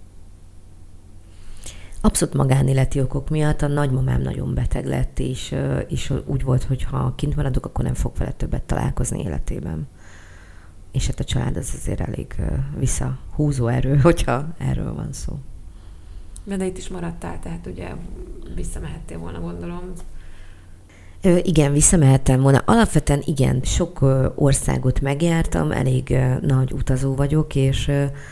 Abszolút 2.00 2.34
magánéleti 2.34 3.00
okok 3.00 3.30
miatt 3.30 3.62
a 3.62 3.66
nagymamám 3.66 4.20
nagyon 4.20 4.54
beteg 4.54 4.86
lett, 4.86 5.18
és, 5.18 5.54
és 5.88 6.12
úgy 6.24 6.42
volt, 6.42 6.62
hogy 6.62 6.82
ha 6.82 7.14
kint 7.14 7.36
maradok, 7.36 7.66
akkor 7.66 7.84
nem 7.84 7.94
fog 7.94 8.16
vele 8.16 8.32
többet 8.32 8.62
találkozni 8.62 9.22
életében. 9.22 9.88
És 10.92 11.06
hát 11.06 11.20
a 11.20 11.24
család 11.24 11.56
az 11.56 11.72
azért 11.74 12.00
elég 12.00 12.34
visszahúzó 12.78 13.66
erő, 13.66 13.96
hogyha 14.08 14.54
erről 14.58 14.94
van 14.94 15.12
szó. 15.12 15.38
De 16.44 16.66
itt 16.66 16.78
is 16.78 16.88
maradtál, 16.88 17.38
tehát 17.40 17.66
ugye 17.66 17.88
visszamehettél 18.54 19.18
volna, 19.18 19.40
gondolom, 19.40 19.92
Ö, 21.24 21.36
igen, 21.42 21.72
visszamehettem 21.72 22.40
volna. 22.40 22.62
Alapvetően 22.64 23.22
igen, 23.24 23.60
sok 23.64 24.00
ö, 24.00 24.28
országot 24.34 25.00
megjártam, 25.00 25.70
elég 25.70 26.10
ö, 26.10 26.46
nagy 26.46 26.72
utazó 26.72 27.14
vagyok, 27.14 27.54
és 27.54 27.90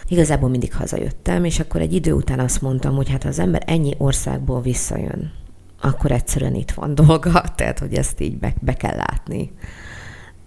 igazából 0.08 0.48
mindig 0.48 0.74
hazajöttem, 0.74 1.44
és 1.44 1.60
akkor 1.60 1.80
egy 1.80 1.92
idő 1.92 2.12
után 2.12 2.38
azt 2.38 2.62
mondtam, 2.62 2.94
hogy 2.94 3.10
hát 3.10 3.22
ha 3.22 3.28
az 3.28 3.38
ember 3.38 3.62
ennyi 3.66 3.94
országból 3.98 4.60
visszajön, 4.60 5.32
akkor 5.80 6.10
egyszerűen 6.10 6.54
itt 6.54 6.70
van 6.70 6.94
dolga, 6.94 7.44
tehát 7.56 7.78
hogy 7.78 7.94
ezt 7.94 8.20
így 8.20 8.38
be, 8.38 8.54
be 8.60 8.72
kell 8.72 8.96
látni. 8.96 9.50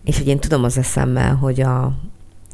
És 0.03 0.17
hogy 0.17 0.27
én 0.27 0.39
tudom 0.39 0.63
az 0.63 0.77
eszemmel, 0.77 1.35
hogy 1.35 1.61
a, 1.61 1.93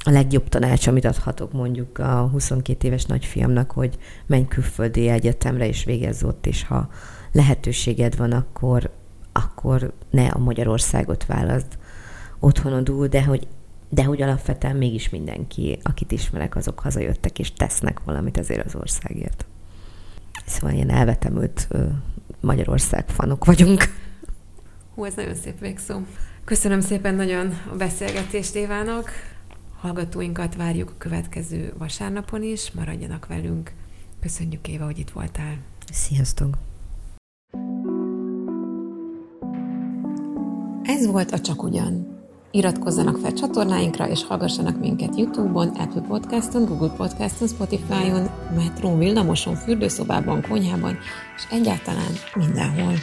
a 0.06 0.10
legjobb 0.10 0.50
tanács, 0.50 0.88
amit 0.88 1.06
adhatok 1.06 1.52
mondjuk 1.52 1.98
a 1.98 2.28
22 2.32 2.88
éves 2.88 3.06
nagyfiamnak, 3.06 3.72
hogy 3.72 3.98
menj 4.26 4.48
külföldi 4.48 5.08
egyetemre 5.08 5.68
és 5.68 5.84
végezz 5.84 6.24
ott, 6.24 6.46
és 6.46 6.64
ha 6.64 6.90
lehetőséged 7.32 8.18
van, 8.18 8.32
akkor 8.32 8.92
akkor 9.32 9.94
ne 10.10 10.28
a 10.28 10.38
Magyarországot 10.38 11.26
választ 11.26 11.78
otthonodul, 12.40 13.08
de 13.08 13.24
hogy, 13.24 13.48
de 13.90 14.04
hogy 14.04 14.22
alapvetően 14.22 14.76
mégis 14.76 15.10
mindenki, 15.10 15.80
akit 15.84 16.12
ismerek, 16.12 16.56
azok 16.56 16.80
hazajöttek 16.80 17.40
és 17.40 17.54
tesznek 17.54 18.00
valamit 18.04 18.38
azért 18.38 18.66
az 18.66 18.76
országért. 18.76 19.46
Szóval 20.46 20.76
ilyen 20.76 20.90
elvetemült 20.90 21.68
Magyarország 22.40 23.10
fanok 23.10 23.46
vagyunk. 23.46 23.84
Hú, 24.96 25.04
ez 25.04 25.14
nagyon 25.16 25.36
szép 25.36 25.60
végszó. 25.60 26.00
Köszönöm 26.44 26.80
szépen 26.80 27.16
nagyon 27.16 27.58
a 27.72 27.76
beszélgetést 27.76 28.56
Évának. 28.56 29.10
Hallgatóinkat 29.82 30.56
várjuk 30.56 30.90
a 30.90 30.98
következő 30.98 31.74
vasárnapon 31.78 32.44
is, 32.44 32.72
maradjanak 32.72 33.28
velünk. 33.28 33.74
Köszönjük, 34.22 34.68
Éva, 34.68 34.86
hogy 34.86 35.00
itt 35.00 35.10
voltál. 35.10 35.58
Sziasztok! 35.92 36.58
Ez 40.84 41.06
volt 41.06 41.32
a 41.32 41.40
Csak 41.40 41.64
Ugyan. 41.64 42.18
Iratkozzanak 42.52 43.18
fel 43.18 43.34
csatornáinkra, 43.34 44.10
és 44.10 44.24
hallgassanak 44.24 44.80
minket 44.80 45.18
Youtube-on, 45.18 45.68
Apple 45.68 46.02
Podcast-on, 46.02 46.66
Google 46.66 46.94
Podcast-on, 46.98 47.48
Spotify-on, 47.48 48.30
metrón, 48.56 48.98
villamoson, 48.98 49.56
fürdőszobában, 49.56 50.42
konyhában, 50.42 50.98
és 51.36 51.44
egyáltalán 51.52 52.12
mindenhol. 52.36 52.94